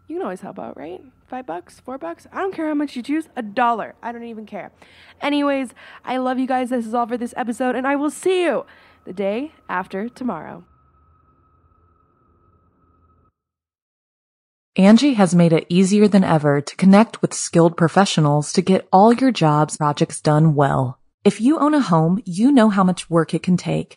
you 0.09 0.16
can 0.16 0.22
always 0.22 0.40
help 0.40 0.59
out, 0.59 0.76
right? 0.76 1.02
Five 1.26 1.46
bucks, 1.46 1.80
four 1.80 1.98
bucks. 1.98 2.26
I 2.32 2.40
don't 2.40 2.54
care 2.54 2.68
how 2.68 2.74
much 2.74 2.94
you 2.94 3.02
choose. 3.02 3.28
A 3.35 3.42
dollar. 3.42 3.96
I 4.02 4.12
don't 4.12 4.24
even 4.24 4.46
care. 4.46 4.70
Anyways, 5.20 5.70
I 6.04 6.18
love 6.18 6.38
you 6.38 6.46
guys. 6.46 6.70
This 6.70 6.87
is 6.87 6.94
all 6.94 7.06
for 7.06 7.16
this 7.16 7.35
episode, 7.37 7.74
and 7.74 7.87
I 7.87 7.96
will 7.96 8.11
see 8.11 8.44
you 8.44 8.64
the 9.04 9.12
day 9.12 9.52
after 9.68 10.09
tomorrow. 10.09 10.64
Angie 14.76 15.14
has 15.14 15.35
made 15.35 15.54
it 15.54 15.66
easier 15.70 16.06
than 16.06 16.22
ever 16.22 16.61
to 16.61 16.76
connect 16.76 17.22
with 17.22 17.32
skilled 17.32 17.76
professionals 17.76 18.52
to 18.52 18.61
get 18.61 18.87
all 18.92 19.12
your 19.12 19.32
jobs 19.32 19.78
projects 19.78 20.20
done 20.20 20.54
well. 20.54 21.00
If 21.24 21.40
you 21.40 21.59
own 21.59 21.72
a 21.72 21.80
home, 21.80 22.22
you 22.26 22.52
know 22.52 22.68
how 22.68 22.85
much 22.85 23.09
work 23.09 23.32
it 23.32 23.42
can 23.42 23.56
take, 23.56 23.96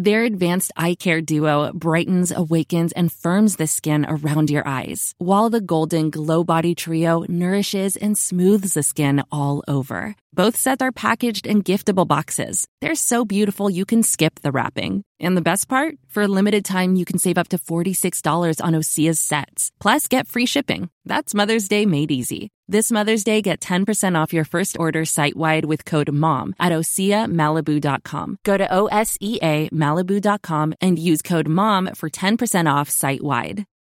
Their 0.00 0.22
advanced 0.22 0.70
eye 0.76 0.94
care 0.94 1.20
duo 1.20 1.72
brightens, 1.74 2.30
awakens, 2.30 2.92
and 2.92 3.10
firms 3.10 3.56
the 3.56 3.66
skin 3.66 4.06
around 4.08 4.48
your 4.48 4.62
eyes, 4.64 5.12
while 5.18 5.50
the 5.50 5.60
golden 5.60 6.10
glow 6.10 6.44
body 6.44 6.76
trio 6.76 7.24
nourishes 7.28 7.96
and 7.96 8.16
smooths 8.16 8.74
the 8.74 8.84
skin 8.84 9.24
all 9.32 9.64
over. 9.66 10.14
Both 10.32 10.54
sets 10.54 10.82
are 10.82 10.92
packaged 10.92 11.48
in 11.48 11.64
giftable 11.64 12.06
boxes. 12.06 12.68
They're 12.80 12.94
so 12.94 13.24
beautiful 13.24 13.68
you 13.68 13.84
can 13.84 14.04
skip 14.04 14.38
the 14.40 14.52
wrapping. 14.52 15.02
And 15.20 15.36
the 15.36 15.42
best 15.50 15.68
part? 15.68 15.96
For 16.08 16.22
a 16.22 16.28
limited 16.28 16.64
time, 16.64 16.94
you 16.94 17.04
can 17.04 17.18
save 17.18 17.38
up 17.38 17.48
to 17.48 17.58
$46 17.58 18.64
on 18.64 18.74
Osea's 18.74 19.20
sets. 19.20 19.72
Plus, 19.80 20.08
get 20.08 20.28
free 20.28 20.46
shipping. 20.46 20.90
That's 21.04 21.34
Mother's 21.34 21.68
Day 21.68 21.86
made 21.86 22.10
easy. 22.10 22.50
This 22.68 22.92
Mother's 22.92 23.24
Day, 23.24 23.40
get 23.40 23.60
10% 23.60 24.14
off 24.16 24.32
your 24.32 24.44
first 24.44 24.78
order 24.78 25.04
site 25.04 25.36
wide 25.36 25.64
with 25.64 25.84
code 25.84 26.12
MOM 26.12 26.54
at 26.60 26.72
OseaMalibu.com. 26.72 28.38
Go 28.44 28.56
to 28.58 28.72
O 28.72 28.86
S 28.86 29.16
E 29.20 29.38
A 29.42 29.70
Malibu.com 29.70 30.74
and 30.80 30.98
use 30.98 31.22
code 31.22 31.48
MOM 31.48 31.94
for 31.94 32.10
10% 32.10 32.70
off 32.70 32.90
site 32.90 33.22
wide. 33.22 33.64